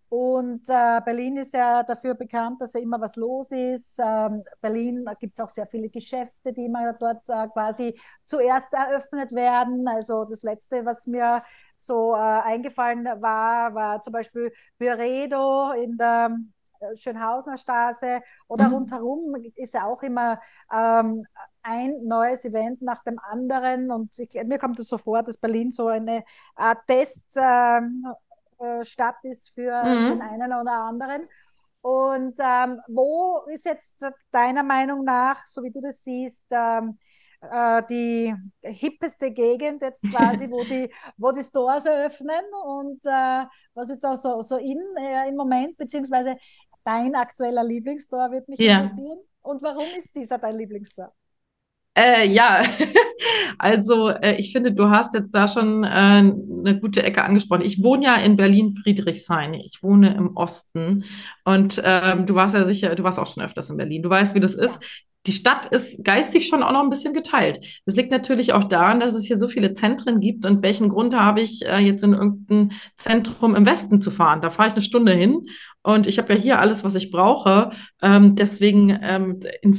Und 0.08 0.62
äh, 0.68 1.00
Berlin 1.04 1.38
ist 1.38 1.54
ja 1.54 1.82
dafür 1.82 2.14
bekannt, 2.14 2.60
dass 2.60 2.74
ja 2.74 2.80
immer 2.80 3.00
was 3.00 3.16
los 3.16 3.50
ist. 3.50 3.98
Ähm, 3.98 4.44
Berlin 4.60 5.04
gibt 5.18 5.38
es 5.38 5.44
auch 5.44 5.48
sehr 5.48 5.66
viele 5.66 5.88
Geschäfte, 5.88 6.52
die 6.52 6.66
immer 6.66 6.92
dort 6.92 7.28
äh, 7.28 7.48
quasi 7.48 7.98
zuerst 8.26 8.72
eröffnet 8.72 9.32
werden. 9.32 9.88
Also 9.88 10.24
das 10.24 10.42
letzte, 10.42 10.84
was 10.84 11.06
mir 11.06 11.42
so 11.78 12.14
äh, 12.14 12.18
eingefallen 12.18 13.04
war, 13.04 13.74
war 13.74 14.02
zum 14.02 14.12
Beispiel 14.12 14.52
Byredo 14.78 15.72
in 15.72 15.96
der 15.96 16.36
äh, 16.80 16.96
Schönhausener 16.96 17.58
Straße 17.58 18.20
oder 18.48 18.68
mhm. 18.68 18.74
rundherum 18.74 19.34
ist 19.56 19.74
ja 19.74 19.86
auch 19.86 20.02
immer 20.02 20.40
ähm, 20.72 21.26
ein 21.62 22.04
neues 22.04 22.44
Event 22.44 22.82
nach 22.82 23.02
dem 23.04 23.18
anderen. 23.18 23.90
Und 23.90 24.18
ich, 24.18 24.34
mir 24.44 24.58
kommt 24.58 24.78
es 24.78 24.88
so 24.88 24.98
vor, 24.98 25.22
dass 25.22 25.36
Berlin 25.36 25.70
so 25.70 25.88
eine 25.88 26.24
Art 26.54 26.86
Test 26.86 27.36
ähm, 27.36 28.06
äh, 28.64 28.84
Stadt 28.84 29.16
ist 29.22 29.52
für 29.54 29.82
mhm. 29.84 30.10
den 30.10 30.22
einen 30.22 30.52
oder 30.52 30.72
anderen. 30.72 31.28
Und 31.80 32.36
ähm, 32.38 32.80
wo 32.88 33.42
ist 33.52 33.66
jetzt 33.66 34.04
deiner 34.30 34.62
Meinung 34.62 35.04
nach, 35.04 35.46
so 35.46 35.62
wie 35.62 35.70
du 35.70 35.82
das 35.82 36.02
siehst, 36.02 36.46
ähm, 36.50 36.98
äh, 37.50 37.82
die 37.90 38.34
hippeste 38.62 39.30
Gegend 39.30 39.82
jetzt 39.82 40.02
quasi, 40.10 40.50
wo 40.50 40.64
die, 40.64 40.90
wo 41.16 41.32
die 41.32 41.44
Stores 41.44 41.86
eröffnen 41.86 42.42
und 42.64 43.04
äh, 43.04 43.44
was 43.74 43.90
ist 43.90 44.00
da 44.00 44.16
so, 44.16 44.40
so 44.42 44.56
in 44.56 44.80
äh, 44.98 45.28
im 45.28 45.36
Moment, 45.36 45.76
beziehungsweise 45.76 46.36
dein 46.84 47.14
aktueller 47.14 47.64
Lieblingsstore 47.64 48.30
wird 48.30 48.48
mich 48.48 48.60
ja. 48.60 48.80
interessieren. 48.80 49.18
Und 49.42 49.62
warum 49.62 49.84
ist 49.98 50.14
dieser 50.14 50.38
dein 50.38 50.56
Lieblingsstore? 50.56 51.12
Äh, 51.96 52.26
ja, 52.28 52.64
also 53.58 54.08
äh, 54.08 54.36
ich 54.36 54.52
finde, 54.52 54.72
du 54.72 54.90
hast 54.90 55.14
jetzt 55.14 55.32
da 55.34 55.46
schon 55.46 55.84
äh, 55.84 55.86
eine 55.86 56.78
gute 56.80 57.02
Ecke 57.02 57.22
angesprochen. 57.22 57.62
Ich 57.62 57.82
wohne 57.82 58.04
ja 58.04 58.14
in 58.16 58.36
Berlin-Friedrichshain. 58.36 59.54
Ich 59.54 59.82
wohne 59.82 60.14
im 60.14 60.36
Osten 60.36 61.04
und 61.44 61.80
ähm, 61.84 62.26
du 62.26 62.34
warst 62.34 62.54
ja 62.54 62.64
sicher, 62.64 62.94
du 62.94 63.04
warst 63.04 63.18
auch 63.18 63.32
schon 63.32 63.44
öfters 63.44 63.70
in 63.70 63.76
Berlin. 63.76 64.02
Du 64.02 64.10
weißt, 64.10 64.34
wie 64.34 64.40
das 64.40 64.54
ist 64.54 64.80
die 65.26 65.32
Stadt 65.32 65.66
ist 65.66 66.04
geistig 66.04 66.48
schon 66.48 66.62
auch 66.62 66.72
noch 66.72 66.82
ein 66.82 66.90
bisschen 66.90 67.14
geteilt. 67.14 67.80
Das 67.86 67.96
liegt 67.96 68.10
natürlich 68.10 68.52
auch 68.52 68.64
daran, 68.64 69.00
dass 69.00 69.14
es 69.14 69.24
hier 69.24 69.38
so 69.38 69.48
viele 69.48 69.72
Zentren 69.72 70.20
gibt. 70.20 70.44
Und 70.44 70.62
welchen 70.62 70.90
Grund 70.90 71.14
habe 71.14 71.40
ich, 71.40 71.64
äh, 71.66 71.78
jetzt 71.78 72.04
in 72.04 72.12
irgendein 72.12 72.72
Zentrum 72.96 73.54
im 73.54 73.64
Westen 73.64 74.02
zu 74.02 74.10
fahren? 74.10 74.42
Da 74.42 74.50
fahre 74.50 74.68
ich 74.68 74.74
eine 74.74 74.82
Stunde 74.82 75.14
hin 75.14 75.46
und 75.84 76.06
ich 76.06 76.18
habe 76.18 76.32
ja 76.32 76.40
hier 76.40 76.58
alles, 76.58 76.82
was 76.82 76.94
ich 76.94 77.10
brauche. 77.10 77.70
Ähm, 78.02 78.34
deswegen 78.34 78.98
ähm, 79.02 79.40
in, 79.60 79.78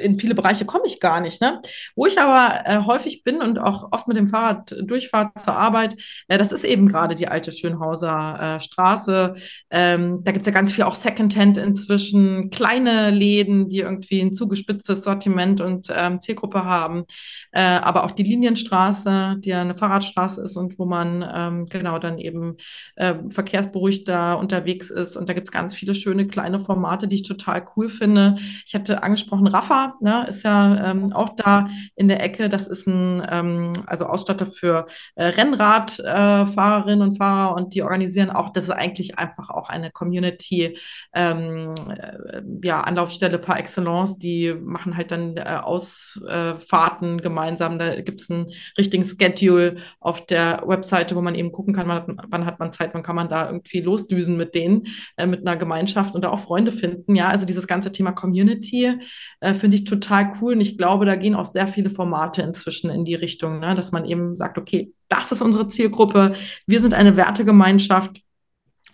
in 0.00 0.18
viele 0.18 0.34
Bereiche 0.34 0.64
komme 0.64 0.84
ich 0.86 0.98
gar 0.98 1.20
nicht. 1.20 1.42
Ne? 1.42 1.60
Wo 1.94 2.06
ich 2.06 2.18
aber 2.18 2.66
äh, 2.66 2.84
häufig 2.86 3.22
bin 3.22 3.42
und 3.42 3.58
auch 3.58 3.92
oft 3.92 4.08
mit 4.08 4.16
dem 4.16 4.28
Fahrrad 4.28 4.74
durchfahre 4.82 5.30
zur 5.36 5.54
Arbeit, 5.54 5.96
äh, 6.28 6.38
das 6.38 6.52
ist 6.52 6.64
eben 6.64 6.88
gerade 6.88 7.14
die 7.14 7.28
alte 7.28 7.52
Schönhauser 7.52 8.56
äh, 8.56 8.60
Straße. 8.60 9.34
Ähm, 9.70 10.24
da 10.24 10.32
gibt 10.32 10.40
es 10.40 10.46
ja 10.46 10.52
ganz 10.52 10.72
viel 10.72 10.84
auch 10.84 10.94
Secondhand 10.94 11.58
inzwischen, 11.58 12.48
kleine 12.48 13.10
Läden, 13.10 13.68
die 13.68 13.80
irgendwie 13.80 14.22
ein 14.22 14.32
zugespitztes 14.32 15.04
Sortiment 15.04 15.60
und 15.60 15.88
ähm, 15.94 16.18
Zielgruppe 16.22 16.64
haben. 16.64 17.04
Äh, 17.50 17.60
aber 17.60 18.04
auch 18.04 18.12
die 18.12 18.22
Linienstraße, 18.22 19.36
die 19.38 19.50
ja 19.50 19.60
eine 19.60 19.74
Fahrradstraße 19.74 20.40
ist 20.40 20.56
und 20.56 20.78
wo 20.78 20.86
man 20.86 21.22
ähm, 21.30 21.66
genau 21.66 21.98
dann 21.98 22.16
eben 22.18 22.56
äh, 22.96 23.16
verkehrsberuhigter 23.28 24.38
unterwegs 24.38 24.90
ist. 24.90 25.16
Und 25.16 25.28
da 25.28 25.41
gibt 25.42 25.48
es 25.48 25.52
ganz 25.52 25.74
viele 25.74 25.94
schöne 25.94 26.28
kleine 26.28 26.60
Formate, 26.60 27.08
die 27.08 27.16
ich 27.16 27.24
total 27.24 27.64
cool 27.76 27.88
finde. 27.88 28.36
Ich 28.64 28.76
hatte 28.76 29.02
angesprochen, 29.02 29.48
Rafa, 29.48 29.94
ne, 30.00 30.24
ist 30.28 30.44
ja 30.44 30.92
ähm, 30.92 31.12
auch 31.12 31.30
da 31.34 31.66
in 31.96 32.06
der 32.06 32.22
Ecke. 32.22 32.48
Das 32.48 32.68
ist 32.68 32.86
ein 32.86 33.26
ähm, 33.28 33.72
also 33.86 34.06
Ausstatter 34.06 34.46
für 34.46 34.86
äh, 35.16 35.24
Rennradfahrerinnen 35.24 37.00
äh, 37.00 37.04
und 37.04 37.16
Fahrer 37.16 37.56
und 37.56 37.74
die 37.74 37.82
organisieren 37.82 38.30
auch, 38.30 38.50
das 38.50 38.64
ist 38.64 38.70
eigentlich 38.70 39.18
einfach 39.18 39.50
auch 39.50 39.68
eine 39.68 39.90
Community, 39.90 40.78
ähm, 41.12 41.74
äh, 41.88 42.42
ja, 42.62 42.82
Anlaufstelle 42.82 43.38
par 43.38 43.58
excellence. 43.58 44.18
Die 44.18 44.54
machen 44.54 44.96
halt 44.96 45.10
dann 45.10 45.36
äh, 45.38 45.58
Ausfahrten 45.60 47.20
gemeinsam. 47.20 47.80
Da 47.80 48.00
gibt 48.00 48.20
es 48.20 48.30
einen 48.30 48.52
richtigen 48.78 49.02
Schedule 49.02 49.76
auf 49.98 50.24
der 50.26 50.62
Webseite, 50.66 51.16
wo 51.16 51.20
man 51.20 51.34
eben 51.34 51.50
gucken 51.50 51.74
kann, 51.74 51.88
wann 51.88 51.96
hat, 51.96 52.26
wann 52.28 52.46
hat 52.46 52.60
man 52.60 52.70
Zeit, 52.70 52.94
wann 52.94 53.02
kann 53.02 53.16
man 53.16 53.28
da 53.28 53.46
irgendwie 53.46 53.80
losdüsen 53.80 54.36
mit 54.36 54.54
denen. 54.54 54.84
Äh, 55.16 55.31
mit 55.32 55.46
einer 55.46 55.56
Gemeinschaft 55.56 56.14
und 56.14 56.22
da 56.22 56.30
auch 56.30 56.38
Freunde 56.38 56.70
finden. 56.70 57.16
Ja, 57.16 57.28
also 57.28 57.44
dieses 57.44 57.66
ganze 57.66 57.90
Thema 57.90 58.12
Community 58.12 58.94
äh, 59.40 59.54
finde 59.54 59.76
ich 59.76 59.84
total 59.84 60.32
cool. 60.40 60.52
Und 60.52 60.60
ich 60.60 60.78
glaube, 60.78 61.04
da 61.04 61.16
gehen 61.16 61.34
auch 61.34 61.44
sehr 61.44 61.66
viele 61.66 61.90
Formate 61.90 62.42
inzwischen 62.42 62.90
in 62.90 63.04
die 63.04 63.16
Richtung, 63.16 63.58
ne? 63.58 63.74
dass 63.74 63.90
man 63.90 64.04
eben 64.04 64.36
sagt, 64.36 64.58
okay, 64.58 64.92
das 65.08 65.32
ist 65.32 65.42
unsere 65.42 65.66
Zielgruppe. 65.66 66.34
Wir 66.66 66.80
sind 66.80 66.94
eine 66.94 67.16
Wertegemeinschaft. 67.16 68.20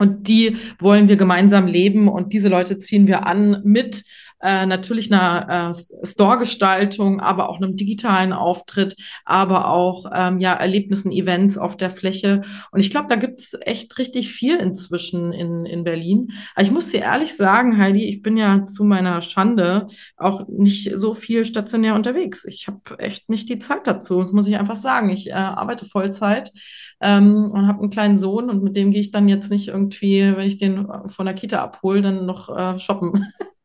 Und 0.01 0.29
die 0.29 0.57
wollen 0.79 1.09
wir 1.09 1.17
gemeinsam 1.17 1.67
leben 1.67 2.07
und 2.07 2.33
diese 2.33 2.49
Leute 2.49 2.79
ziehen 2.79 3.09
wir 3.09 3.27
an 3.27 3.63
mit 3.65 4.05
äh, 4.41 4.67
natürlich 4.67 5.13
einer 5.13 5.71
äh, 5.71 6.07
Store-Gestaltung, 6.07 7.21
aber 7.21 7.49
auch 7.49 7.57
einem 7.57 7.77
digitalen 7.77 8.33
Auftritt, 8.33 8.97
aber 9.25 9.69
auch 9.69 10.07
ähm, 10.15 10.39
ja 10.39 10.55
Erlebnissen, 10.55 11.11
Events 11.11 11.59
auf 11.59 11.77
der 11.77 11.91
Fläche. 11.91 12.43
Und 12.71 12.81
ich 12.81 12.91
glaube, 12.91 13.09
da 13.09 13.17
gibt's 13.17 13.57
echt 13.61 13.99
richtig 13.99 14.33
viel 14.33 14.57
inzwischen 14.57 15.33
in, 15.33 15.67
in 15.67 15.85
Berlin. 15.85 16.29
Aber 16.55 16.65
ich 16.65 16.71
muss 16.71 16.91
dir 16.91 17.01
ehrlich 17.01 17.35
sagen, 17.37 17.79
Heidi, 17.79 18.05
ich 18.05 18.23
bin 18.23 18.37
ja 18.37 18.67
zu 18.67 18.85
meiner 18.85 19.23
Schande 19.23 19.89
auch 20.17 20.47
nicht 20.49 20.93
so 20.95 21.15
viel 21.15 21.45
stationär 21.45 21.95
unterwegs. 21.95 22.45
Ich 22.45 22.69
habe 22.69 22.99
echt 22.99 23.29
nicht 23.29 23.49
die 23.49 23.59
Zeit 23.59 23.87
dazu, 23.87 24.23
das 24.23 24.33
muss 24.33 24.49
ich 24.49 24.57
einfach 24.57 24.77
sagen. 24.77 25.11
Ich 25.11 25.29
äh, 25.29 25.33
arbeite 25.33 25.85
Vollzeit 25.85 26.53
ähm, 27.01 27.51
und 27.53 27.67
habe 27.67 27.81
einen 27.81 27.91
kleinen 27.91 28.19
Sohn 28.19 28.51
und 28.51 28.63
mit 28.63 28.77
dem 28.77 28.91
gehe 28.93 29.01
ich 29.01 29.11
dann 29.11 29.29
jetzt 29.29 29.51
nicht 29.51 29.69
irgendwie, 29.69 30.37
wenn 30.37 30.47
ich 30.47 30.59
den 30.59 30.87
von 31.09 31.27
der 31.27 31.35
Kita 31.35 31.63
abhole, 31.63 32.03
dann 32.03 32.27
noch 32.27 32.57
äh, 32.57 32.79
shoppen. 32.79 33.27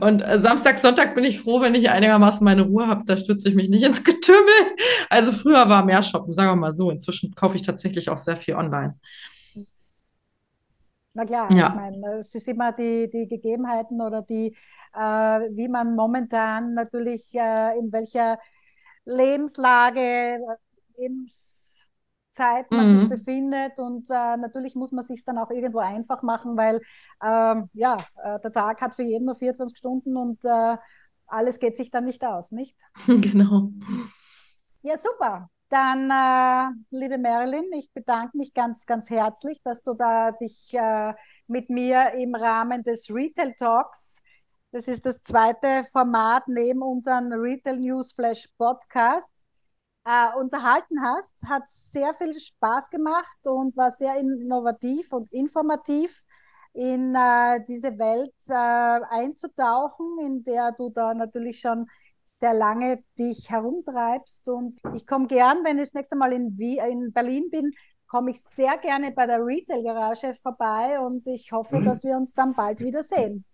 Und 0.00 0.20
äh, 0.20 0.38
Samstag, 0.38 0.78
Sonntag 0.78 1.14
bin 1.14 1.24
ich 1.24 1.40
froh, 1.40 1.60
wenn 1.60 1.74
ich 1.74 1.90
einigermaßen 1.90 2.44
meine 2.44 2.62
Ruhe 2.62 2.86
habe. 2.86 3.04
Da 3.04 3.16
stürze 3.16 3.48
ich 3.48 3.54
mich 3.54 3.68
nicht 3.68 3.84
ins 3.84 4.02
Getümmel. 4.04 4.76
Also 5.08 5.32
früher 5.32 5.68
war 5.68 5.84
mehr 5.84 6.02
Shoppen, 6.02 6.34
sagen 6.34 6.50
wir 6.50 6.56
mal 6.56 6.72
so. 6.72 6.90
Inzwischen 6.90 7.34
kaufe 7.34 7.56
ich 7.56 7.62
tatsächlich 7.62 8.10
auch 8.10 8.16
sehr 8.16 8.36
viel 8.36 8.54
online. 8.54 8.98
Na 11.14 11.24
klar, 11.24 11.48
ja. 11.52 11.68
ich 11.68 11.74
meine, 11.74 12.16
es 12.18 12.34
ist 12.34 12.46
immer 12.48 12.72
die, 12.72 13.10
die 13.10 13.26
Gegebenheiten 13.26 14.00
oder 14.00 14.22
die, 14.22 14.54
äh, 14.94 15.00
wie 15.00 15.68
man 15.68 15.96
momentan 15.96 16.74
natürlich 16.74 17.34
äh, 17.34 17.78
in 17.78 17.90
welcher 17.92 18.38
Lebenslage, 19.04 20.38
Lebens 20.96 21.57
Zeit 22.38 22.70
man 22.70 22.86
mhm. 22.86 23.00
sich 23.00 23.08
befindet. 23.10 23.78
Und 23.78 24.10
äh, 24.10 24.36
natürlich 24.36 24.74
muss 24.74 24.92
man 24.92 25.04
sich 25.04 25.24
dann 25.24 25.38
auch 25.38 25.50
irgendwo 25.50 25.80
einfach 25.80 26.22
machen, 26.22 26.56
weil 26.56 26.80
ähm, 27.22 27.68
ja, 27.72 27.96
äh, 28.22 28.38
der 28.40 28.52
Tag 28.52 28.80
hat 28.80 28.94
für 28.94 29.02
jeden 29.02 29.26
nur 29.26 29.34
24 29.34 29.76
Stunden 29.76 30.16
und 30.16 30.44
äh, 30.44 30.76
alles 31.26 31.58
geht 31.58 31.76
sich 31.76 31.90
dann 31.90 32.04
nicht 32.04 32.24
aus, 32.24 32.52
nicht? 32.52 32.76
Genau. 33.06 33.70
Ja, 34.82 34.96
super. 34.96 35.50
Dann, 35.68 36.10
äh, 36.10 36.96
liebe 36.96 37.18
Marilyn, 37.18 37.70
ich 37.74 37.92
bedanke 37.92 38.38
mich 38.38 38.54
ganz, 38.54 38.86
ganz 38.86 39.10
herzlich, 39.10 39.60
dass 39.62 39.82
du 39.82 39.92
da 39.92 40.30
dich 40.30 40.72
äh, 40.72 41.12
mit 41.46 41.68
mir 41.68 42.12
im 42.14 42.34
Rahmen 42.34 42.84
des 42.84 43.10
Retail 43.10 43.54
Talks 43.58 44.22
das 44.70 44.86
ist 44.86 45.06
das 45.06 45.22
zweite 45.22 45.84
Format 45.92 46.46
neben 46.46 46.82
unserem 46.82 47.32
Retail 47.32 47.78
News 47.78 48.12
Flash 48.12 48.46
Podcast 48.58 49.30
äh, 50.08 50.38
unterhalten 50.38 51.02
hast. 51.02 51.34
Hat 51.46 51.68
sehr 51.68 52.14
viel 52.14 52.32
Spaß 52.38 52.88
gemacht 52.88 53.38
und 53.44 53.76
war 53.76 53.90
sehr 53.90 54.16
innovativ 54.16 55.12
und 55.12 55.30
informativ 55.32 56.22
in 56.72 57.14
äh, 57.14 57.60
diese 57.68 57.98
Welt 57.98 58.34
äh, 58.48 58.54
einzutauchen, 58.54 60.18
in 60.24 60.44
der 60.44 60.72
du 60.72 60.90
da 60.90 61.12
natürlich 61.12 61.60
schon 61.60 61.86
sehr 62.40 62.54
lange 62.54 63.02
dich 63.18 63.50
herumtreibst. 63.50 64.48
Und 64.48 64.78
ich 64.94 65.06
komme 65.06 65.26
gern, 65.26 65.64
wenn 65.64 65.78
ich 65.78 65.84
das 65.84 65.94
nächste 65.94 66.16
Mal 66.16 66.32
in, 66.32 66.56
in 66.58 67.12
Berlin 67.12 67.50
bin, 67.50 67.72
komme 68.06 68.30
ich 68.30 68.40
sehr 68.42 68.78
gerne 68.78 69.10
bei 69.10 69.26
der 69.26 69.44
Retail 69.44 69.82
Garage 69.82 70.34
vorbei 70.42 70.98
und 70.98 71.26
ich 71.26 71.52
hoffe, 71.52 71.80
mhm. 71.80 71.84
dass 71.84 72.02
wir 72.04 72.16
uns 72.16 72.32
dann 72.32 72.54
bald 72.54 72.80
wiedersehen. 72.80 73.44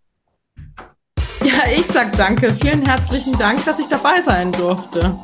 Ja, 1.43 1.68
ich 1.76 1.87
sag 1.87 2.16
danke. 2.16 2.55
Vielen 2.55 2.87
herzlichen 2.87 3.37
Dank, 3.39 3.64
dass 3.64 3.81
ich 3.81 3.89
dabei 3.89 4.20
sein 4.20 4.53
durfte. 4.53 5.18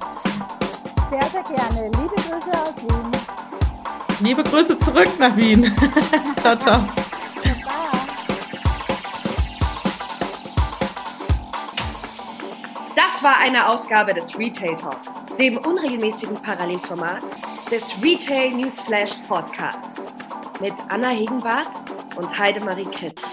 Sehr, 1.11 1.29
sehr 1.29 1.43
gerne. 1.43 1.91
Liebe 1.99 2.15
Grüße 2.15 2.53
aus 2.53 2.77
Wien. 2.77 3.11
Liebe 4.21 4.45
Grüße 4.45 4.79
zurück 4.79 5.09
nach 5.19 5.37
Wien. 5.37 5.77
ciao, 6.41 6.57
ciao. 6.57 6.87
Das 12.95 13.25
war 13.25 13.39
eine 13.41 13.69
Ausgabe 13.69 14.15
des 14.15 14.39
Retail 14.39 14.77
Talks, 14.77 15.25
dem 15.37 15.59
unregelmäßigen 15.59 16.35
Parallelformat 16.35 17.25
des 17.73 17.93
Retail 18.01 18.53
Newsflash 18.53 19.15
Podcasts 19.27 20.15
mit 20.61 20.75
Anna 20.91 21.09
Hegenbart 21.09 21.71
und 22.17 22.39
Heidemarie 22.39 22.85
Kritz. 22.85 23.30